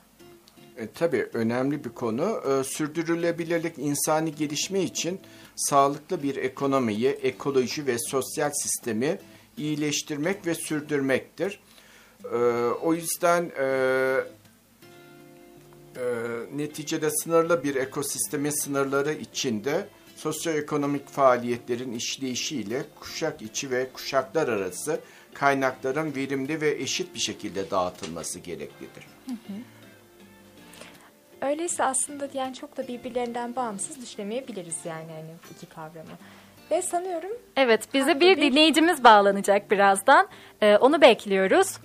[0.77, 2.41] E, tabii önemli bir konu.
[2.49, 5.19] E, sürdürülebilirlik insani gelişme için
[5.55, 9.19] sağlıklı bir ekonomiyi, ekoloji ve sosyal sistemi
[9.57, 11.59] iyileştirmek ve sürdürmektir.
[12.23, 12.37] E,
[12.81, 13.65] o yüzden e,
[15.95, 16.03] e,
[16.55, 24.99] neticede sınırlı bir ekosistemin sınırları içinde sosyoekonomik faaliyetlerin işleyişiyle kuşak içi ve kuşaklar arası
[25.33, 29.07] kaynakların verimli ve eşit bir şekilde dağıtılması gereklidir.
[31.41, 36.17] Öyleyse aslında yani çok da birbirlerinden bağımsız düşünemeyebiliriz yani hani iki kavramı.
[36.71, 40.27] Ve sanıyorum Evet, bize bir dinleyicimiz bağlanacak birazdan.
[40.61, 41.77] Ee, onu bekliyoruz.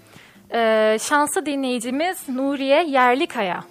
[0.53, 3.65] Ee, şanslı dinleyicimiz Nuriye Yerlikaya.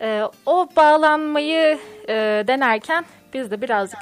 [0.00, 1.78] Ee, o bağlanmayı
[2.08, 2.14] e,
[2.46, 3.98] denerken biz de birazcık...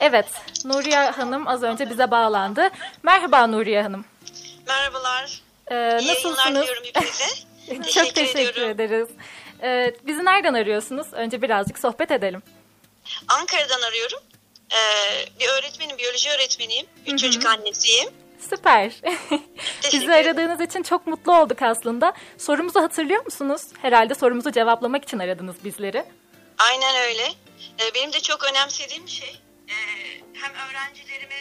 [0.00, 0.26] Evet,
[0.64, 2.68] Nuriye Hanım az önce bize bağlandı.
[3.02, 4.04] Merhaba Nuriye Hanım.
[4.68, 5.40] Merhabalar.
[5.70, 6.62] Ee, İyi yayınlar nasılsınız?
[6.62, 7.24] diliyorum hepinize.
[8.04, 8.70] Çok teşekkür ediyorum.
[8.70, 9.08] ederiz.
[9.62, 11.06] Ee, bizi nereden arıyorsunuz?
[11.12, 12.42] Önce birazcık sohbet edelim.
[13.28, 14.18] Ankara'dan arıyorum.
[14.72, 16.86] Ee, bir öğretmenim, biyoloji öğretmeniyim.
[17.06, 18.10] Üç çocuk annesiyim.
[18.50, 18.92] Süper.
[19.92, 22.12] Bizi aradığınız için çok mutlu olduk aslında.
[22.38, 23.62] Sorumuzu hatırlıyor musunuz?
[23.82, 26.04] Herhalde sorumuzu cevaplamak için aradınız bizleri.
[26.58, 27.22] Aynen öyle.
[27.80, 29.74] Ee, benim de çok önemsediğim şey e,
[30.32, 31.34] hem öğrencilerime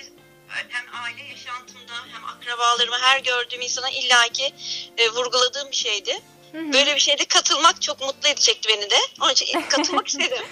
[0.47, 4.53] hem aile yaşantımda hem akrabalarıma her gördüğüm insana illaki
[4.97, 6.21] e, vurguladığım bir şeydi.
[6.55, 8.95] Böyle bir şeyde katılmak çok mutlu edecekti beni de.
[9.21, 10.43] Onun için katılmak istedim.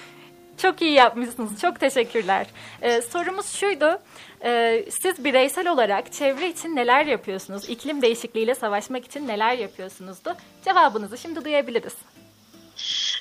[0.62, 1.62] Çok iyi yapmışsınız.
[1.62, 2.48] Çok teşekkürler.
[2.82, 4.00] Ee, sorumuz şuydu.
[4.44, 7.70] Ee, siz bireysel olarak çevre için neler yapıyorsunuz?
[7.70, 10.36] İklim değişikliğiyle savaşmak için neler yapıyorsunuzdu?
[10.66, 11.94] Cevabınızı şimdi duyabiliriz.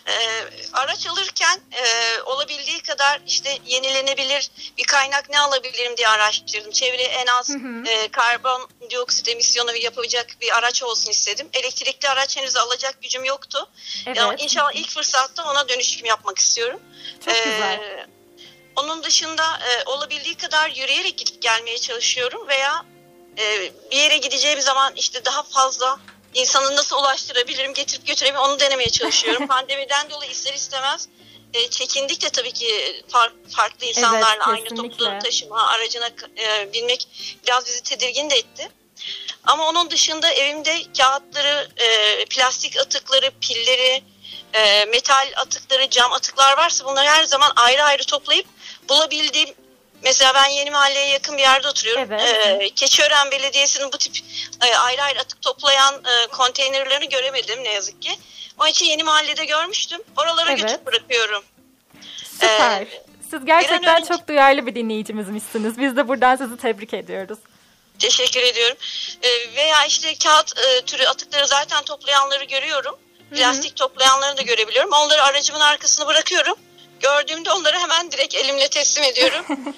[0.09, 6.70] Ee, araç alırken e, olabildiği kadar işte yenilenebilir bir kaynak ne alabilirim diye araştırdım.
[6.72, 7.50] Çevreye en az
[7.86, 11.48] e, karbondioksit emisyonu yapabilecek bir araç olsun istedim.
[11.53, 13.70] Elektrikli araç henüz alacak gücüm yoktu.
[14.07, 14.16] Evet.
[14.16, 16.80] Ya, inşallah ilk fırsatta ona dönüşüm yapmak istiyorum.
[17.24, 18.07] Çok Ee, güzel.
[18.76, 22.84] Onun dışında e, olabildiği kadar yürüyerek gidip gelmeye çalışıyorum veya
[23.38, 26.00] e, bir yere gideceğim zaman işte daha fazla
[26.35, 29.47] insanı nasıl ulaştırabilirim, getirip götürebilirim onu denemeye çalışıyorum.
[29.49, 31.09] Pandemiden dolayı ister istemez
[31.55, 34.97] e, çekindik de tabii ki far- farklı insanlarla aynı kesinlikle.
[34.99, 37.09] toplu taşıma aracına e, binmek
[37.47, 38.68] biraz bizi tedirgin de etti.
[39.45, 44.03] Ama onun dışında evimde kağıtları, e, plastik atıkları, pilleri,
[44.55, 48.47] e, metal atıkları, cam atıklar varsa bunları her zaman ayrı ayrı toplayıp
[48.89, 49.55] bulabildiğim
[50.05, 52.03] Mesela ben Yeni Mahalle'ye yakın bir yerde oturuyorum.
[52.12, 52.61] Evet.
[52.62, 54.16] Ee, Keçiören Belediyesi'nin bu tip
[54.62, 58.11] e, ayrı ayrı atık toplayan e, konteynerlerini göremedim ne yazık ki.
[58.59, 60.03] Onun için Yeni Mahalle'de görmüştüm.
[60.16, 60.61] Oralara Evet.
[60.61, 61.44] götürüp bırakıyorum.
[62.32, 62.80] Süper.
[62.82, 65.78] Ee, Siz gerçekten önce- çok duyarlı bir dinleyicimizmişsiniz.
[65.78, 67.38] Biz de buradan sizi tebrik ediyoruz.
[67.98, 68.76] Teşekkür ediyorum.
[69.22, 72.98] Ee, veya işte kağıt e, türü atıkları zaten toplayanları görüyorum.
[73.34, 74.92] Plastik toplayanları da görebiliyorum.
[74.92, 76.55] Onları aracımın arkasına bırakıyorum.
[77.00, 79.44] Gördüğümde onları hemen direkt elimle teslim ediyorum.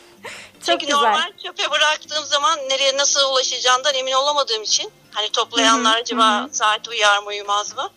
[0.66, 0.98] Çok Çünkü güzel.
[0.98, 7.18] normal çöpe bıraktığım zaman nereye nasıl ulaşacağından emin olamadığım için hani toplayanlar acaba saat uyar
[7.18, 7.90] mı uyumaz mı?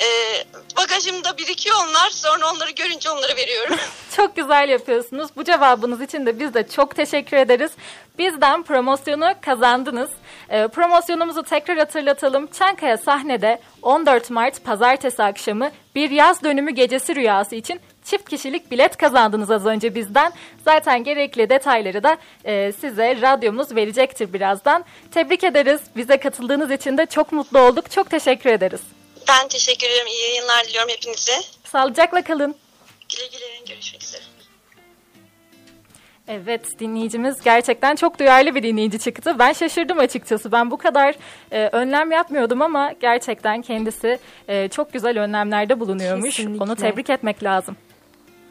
[0.00, 0.44] Ee,
[0.76, 2.10] bagajımda birikiyor onlar.
[2.10, 3.76] Sonra onları görünce onları veriyorum.
[4.16, 5.30] Çok güzel yapıyorsunuz.
[5.36, 7.70] Bu cevabınız için de biz de çok teşekkür ederiz.
[8.18, 10.10] Bizden promosyonu kazandınız.
[10.50, 12.46] Ee, promosyonumuzu tekrar hatırlatalım.
[12.46, 18.96] Çankaya sahnede 14 Mart pazartesi akşamı bir yaz dönümü gecesi rüyası için çift kişilik bilet
[18.96, 20.32] kazandınız az önce bizden.
[20.64, 24.84] Zaten gerekli detayları da e, size radyomuz verecektir birazdan.
[25.14, 25.80] Tebrik ederiz.
[25.96, 27.90] Bize katıldığınız için de çok mutlu olduk.
[27.90, 28.80] Çok teşekkür ederiz.
[29.28, 30.06] ben teşekkür ederim.
[30.06, 31.32] İyi yayınlar diliyorum hepinize.
[31.64, 32.54] Sağlıcakla kalın.
[33.08, 33.74] Güle güle.
[33.74, 34.22] Görüşmek üzere.
[36.28, 39.38] Evet dinleyicimiz gerçekten çok duyarlı bir dinleyici çıktı.
[39.38, 40.52] Ben şaşırdım açıkçası.
[40.52, 41.14] Ben bu kadar
[41.52, 46.36] e, önlem yapmıyordum ama gerçekten kendisi e, çok güzel önlemlerde bulunuyormuş.
[46.36, 46.64] Kesinlikle.
[46.64, 47.76] Onu tebrik etmek lazım.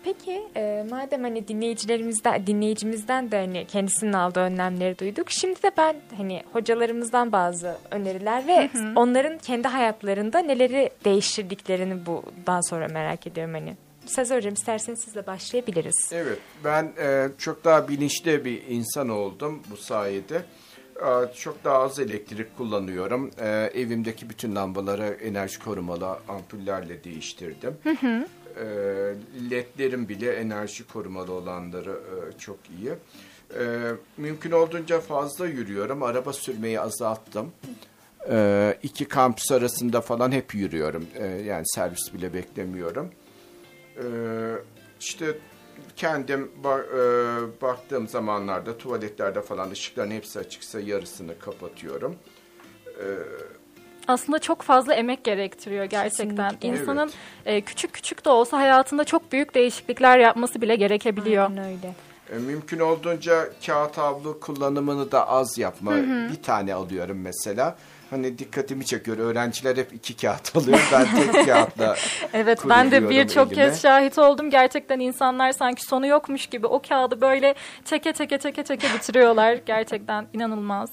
[0.03, 5.31] Peki e, madem hani dinleyicilerimizden dinleyicimizden de hani kendisinin aldığı önlemleri duyduk.
[5.31, 12.87] Şimdi de ben hani hocalarımızdan bazı öneriler ve onların kendi hayatlarında neleri değiştirdiklerini bundan sonra
[12.87, 13.75] merak ediyorum hani.
[14.05, 16.09] Sezer hocam isterseniz sizle başlayabiliriz.
[16.11, 20.41] Evet, ben e, çok daha bilinçli bir insan oldum bu sayede.
[20.95, 23.31] E, çok daha az elektrik kullanıyorum.
[23.39, 27.77] E, evimdeki bütün lambaları enerji korumalı ampullerle değiştirdim.
[28.59, 28.65] E,
[29.51, 32.91] ledlerim bile enerji korumalı olanları e, çok iyi.
[33.59, 36.03] E, mümkün olduğunca fazla yürüyorum.
[36.03, 37.51] Araba sürmeyi azalttım.
[38.29, 41.05] E, iki kampüs arasında falan hep yürüyorum.
[41.15, 43.11] E, yani servis bile beklemiyorum.
[43.97, 44.55] Ee,
[44.99, 45.37] işte
[45.95, 52.15] kendim ba- e, baktığım zamanlarda tuvaletlerde falan ışıkların hepsi açıksa yarısını kapatıyorum.
[54.11, 56.49] Aslında çok fazla emek gerektiriyor gerçekten.
[56.49, 56.81] Kesinlikle.
[56.81, 57.11] İnsanın
[57.45, 61.49] e, küçük küçük de olsa hayatında çok büyük değişiklikler yapması bile gerekebiliyor.
[61.49, 61.93] Aynen öyle.
[62.31, 65.95] E, mümkün olduğunca kağıt havlu kullanımını da az yapma.
[66.31, 67.75] Bir tane alıyorum mesela.
[68.09, 69.17] Hani dikkatimi çekiyor.
[69.17, 70.79] Öğrenciler hep iki kağıt alıyor.
[70.91, 71.95] Ben tek kağıtla
[72.33, 74.49] Evet ben de birçok kez şahit oldum.
[74.49, 77.55] Gerçekten insanlar sanki sonu yokmuş gibi o kağıdı böyle
[77.85, 79.53] çeke çeke çeke çeke bitiriyorlar.
[79.65, 80.89] Gerçekten inanılmaz.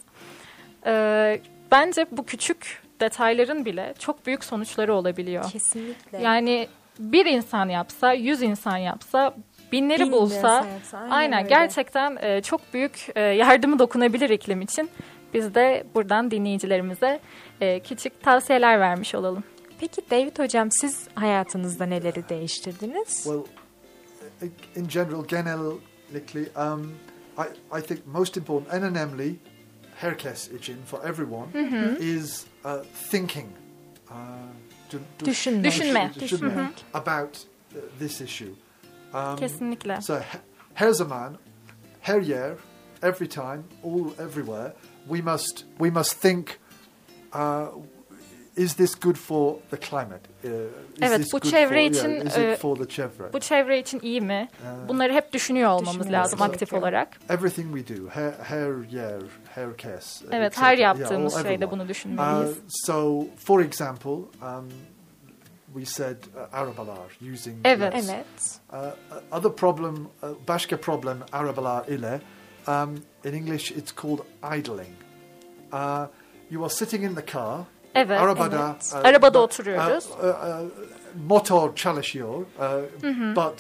[0.87, 1.41] Ee,
[1.71, 5.51] bence bu küçük detayların bile çok büyük sonuçları olabiliyor.
[5.51, 6.23] Kesinlikle.
[6.23, 6.69] Yani
[6.99, 9.35] bir insan yapsa, yüz insan yapsa
[9.73, 11.49] binleri Bin bulsa sayarsa, aynen aynen, öyle.
[11.49, 14.91] gerçekten e, çok büyük e, yardımı dokunabilir iklim için.
[15.35, 17.21] Biz de buradan dinleyicilerimize
[17.61, 19.45] e, küçük tavsiyeler vermiş olalım.
[19.81, 23.09] Peki David Hocam siz hayatınızda neleri değiştirdiniz?
[23.09, 23.43] Well,
[24.77, 26.95] in general, genellikle, um,
[27.39, 29.37] I, I think most important en önemli
[30.01, 31.47] herkes için for everyone
[32.01, 32.71] is uh,
[33.11, 33.49] thinking.
[34.11, 34.15] Uh,
[34.93, 35.65] dü- dü- Düşünme.
[35.65, 36.11] Düşünme.
[36.21, 37.37] düşünme about
[37.75, 38.53] uh, this issue.
[39.15, 40.01] Um, Kesinlikle.
[40.03, 40.39] So he-
[40.75, 41.37] her zaman,
[42.01, 42.57] her yer,
[43.03, 44.73] every time, all everywhere,
[45.09, 46.59] we must we must think.
[47.35, 47.67] Uh,
[48.59, 50.21] is this good for the climate?
[50.45, 53.33] Uh, is Evet, bu good çevre for, için, yeah, is e, it for the çevre?
[53.33, 54.49] Bu çevre için iyi mi?
[54.85, 57.09] Ee, Bunları hep düşünüyor olmamız lazım aktif olarak.
[57.31, 59.21] Everything we do, her, her yer,
[59.55, 60.23] herkes.
[60.33, 61.73] Evet, her Yeah, yaptığımız all- şeyde everyone.
[61.73, 62.57] bunu Uh, düşünmeliyiz.
[62.69, 64.69] so, for example, um,
[65.75, 67.57] we said uh, arabalar using.
[67.65, 67.93] Evet.
[67.95, 68.11] lamps.
[68.73, 68.95] Evet.
[69.33, 72.21] Uh, other problem, uh, başka problem arabalar ile.
[72.69, 72.95] Um,
[73.25, 74.19] in English, it's called
[74.59, 74.89] idling.
[75.73, 76.07] Uh,
[76.51, 77.59] you are sitting in the car.
[77.99, 78.21] Evet.
[78.21, 78.93] Arabada, evet.
[78.95, 80.05] uh, Arabada oturuyoruz.
[80.07, 80.69] uh, uh, uh,
[81.29, 83.55] motor çalışıyor, uh, but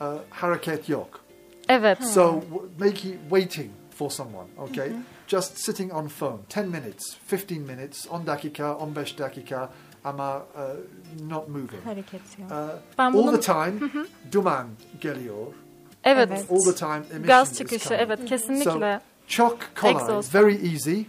[0.00, 1.20] uh, hareket yok.
[1.68, 2.04] Evet.
[2.04, 4.92] So w- make it waiting for someone, okay?
[5.28, 9.70] Just sitting on phone, 10 minutes, 15 minutes, 10 dakika, 15 dakika,
[10.04, 10.42] ama uh,
[11.30, 11.84] not moving.
[11.84, 12.50] Hareket yok.
[12.50, 12.56] Uh,
[12.98, 13.72] Ben all bunun- the time,
[14.32, 14.66] duman
[15.00, 15.46] geliyor.
[16.04, 16.28] Evet.
[16.32, 16.46] Evet.
[16.50, 19.00] All the time, emission Gaz çıkışı evet kesinlikle.
[19.28, 20.34] Çok kolay, Exhaust.
[20.34, 21.00] very easy,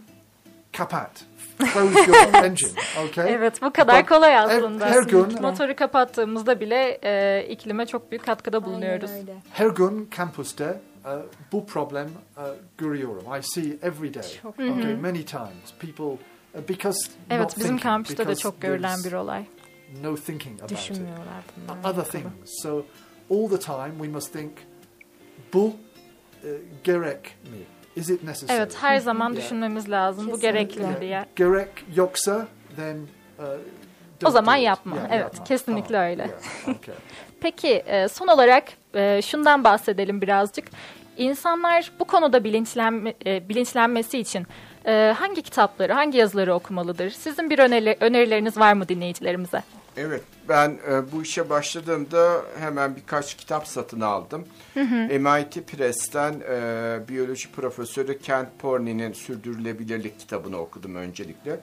[0.77, 1.11] kapat.
[1.57, 2.71] Close your engine,
[3.07, 3.33] okay?
[3.33, 4.85] Evet bu kadar But kolay aslında.
[4.89, 9.11] her gün- Motoru kapattığımızda bile e, iklime çok büyük katkıda bulunuyoruz.
[9.53, 11.09] Her gün kampüste uh,
[11.51, 12.43] bu problem uh,
[12.77, 13.23] görüyorum.
[13.39, 14.23] I see every day.
[14.41, 16.99] Çok Okay, many times people uh, because
[17.29, 19.45] Evet not bizim thinking, kampüste de çok görülen bir olay.
[20.03, 20.77] No thinking about it.
[20.77, 21.93] Düşünmüyorlar bunlar.
[21.93, 22.25] Other things.
[22.63, 22.85] So
[23.31, 24.51] all the time we must think.
[25.53, 25.73] Bu uh,
[26.83, 27.57] gerek mi?
[27.95, 28.57] Is it necessary?
[28.57, 29.43] Evet her zaman Yeah.
[29.43, 30.31] düşünmemiz lazım.
[30.31, 31.25] Bu gerekli mi diye.
[31.35, 32.97] Gerek yoksa then
[33.39, 33.45] uh,
[34.25, 34.95] O zaman yapma.
[34.95, 35.43] Yeah, Evet, yapma.
[35.43, 36.09] kesinlikle Tamam.
[36.09, 36.21] öyle.
[36.21, 36.95] Yeah, okay.
[37.41, 38.63] Peki e, son olarak
[38.95, 40.65] e, şundan bahsedelim birazcık.
[41.17, 44.47] İnsanlar bu konuda bilinçlenme, e, bilinçlenmesi için
[45.15, 47.09] hangi kitapları, hangi yazıları okumalıdır?
[47.09, 49.63] Sizin bir öneri, önerileriniz var mı dinleyicilerimize?
[49.97, 54.45] Evet, ben e, bu işe başladığımda hemen birkaç kitap satın aldım.
[55.19, 61.59] MIT Press'ten e, biyoloji profesörü Kent Porney'nin Sürdürülebilirlik kitabını okudum öncelikle.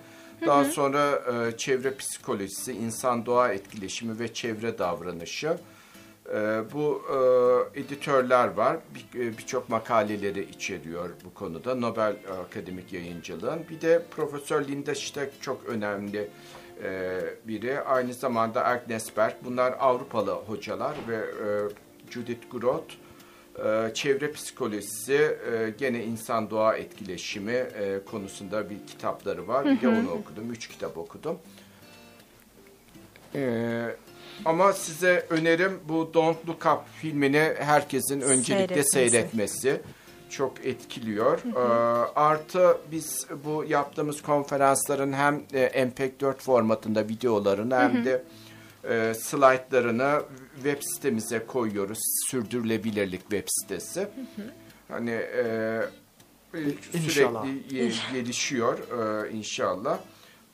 [0.47, 5.57] Daha sonra e, çevre psikolojisi, insan doğa etkileşimi ve çevre davranışı.
[6.35, 7.03] E, bu
[7.75, 8.77] e, editörler var.
[9.15, 11.75] Bir- e, Birçok makaleleri içeriyor bu konuda.
[11.75, 12.17] Nobel
[12.47, 13.61] Akademik Yayıncılığın.
[13.71, 16.29] Bir de Profesör Linda Steck çok önemli e,
[17.49, 17.81] biri.
[17.81, 19.35] Aynı zamanda Agnes Berg.
[19.45, 21.49] Bunlar Avrupalı hocalar ve e,
[22.13, 22.95] Judith Groth.
[23.65, 29.65] e, çevre psikolojisi, e, gene insan doğa etkileşimi e, konusunda bir kitapları var.
[29.65, 30.53] Bir de onu okudum.
[30.53, 31.39] Üç kitap okudum.
[33.35, 33.97] Ee,
[34.45, 39.59] ama size önerim bu Don't Look Up filmini herkesin öncelikle Seyretmesi.
[39.61, 39.81] seyretmesi.
[40.33, 41.39] Çok etkiliyor.
[41.57, 41.59] Ee,
[42.15, 48.25] artı biz bu yaptığımız konferansların hem e, MP4 formatında videolarını hem de
[48.85, 50.23] e, slaytlarını
[50.55, 51.99] web sitemize koyuyoruz.
[52.31, 54.09] Sürdürülebilirlik web sitesi.
[54.89, 55.83] Hani e,
[56.55, 56.61] e,
[56.95, 57.45] İnşallah.
[57.45, 58.79] sürekli ye- gelişiyor
[59.25, 59.99] e, inşallah.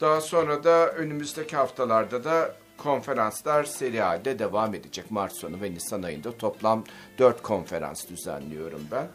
[0.00, 5.10] Daha sonra da önümüzdeki haftalarda da konferanslar seri halde devam edecek.
[5.10, 6.84] Mart sonu ve Nisan ayında toplam
[7.18, 9.08] dört konferans düzenliyorum ben.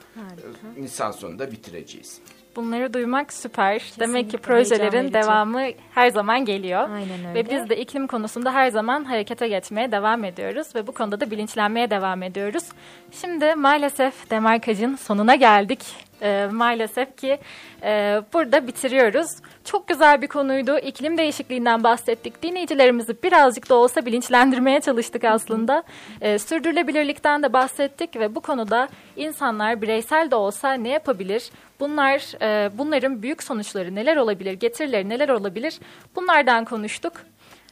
[0.78, 2.22] E, Nisan sonunda bitireceğiz.
[2.55, 3.81] Bunları duymak süper.
[3.99, 5.61] Demek ki Kesinlikle projelerin devamı
[5.93, 6.89] her zaman geliyor.
[6.89, 7.33] Aynen öyle.
[7.33, 11.31] Ve biz de iklim konusunda her zaman harekete geçmeye devam ediyoruz ve bu konuda da
[11.31, 12.63] bilinçlenmeye devam ediyoruz.
[13.11, 15.79] Şimdi maalesef demarkajın sonuna geldik.
[16.21, 17.39] Ee, maalesef ki
[17.83, 19.27] e, burada bitiriyoruz.
[19.65, 20.77] Çok güzel bir konuydu.
[20.79, 22.43] İklim değişikliğinden bahsettik.
[22.43, 25.83] Dinleyicilerimizi birazcık da olsa bilinçlendirmeye çalıştık aslında.
[26.21, 31.49] Ee, sürdürülebilirlikten de bahsettik ve bu konuda insanlar bireysel de olsa ne yapabilir?
[31.84, 35.79] Bunlar, e, bunların büyük sonuçları neler olabilir, getirileri neler olabilir?
[36.15, 37.13] Bunlardan konuştuk.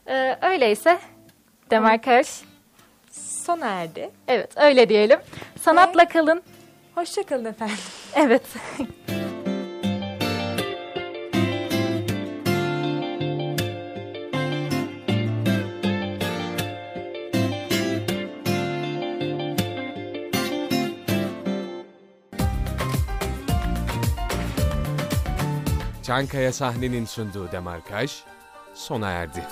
[0.07, 0.99] Ee, öyleyse
[1.69, 2.27] demarkaj,
[3.45, 4.09] Sona erdi.
[4.27, 5.19] evet öyle diyelim.
[5.61, 6.41] Sanatla kalın.
[6.95, 7.75] Hoşçakalın efendim.
[8.15, 8.43] Evet.
[26.11, 28.11] Çankaya sahnenin sunduğu demarkaj
[28.73, 29.43] sona erdi.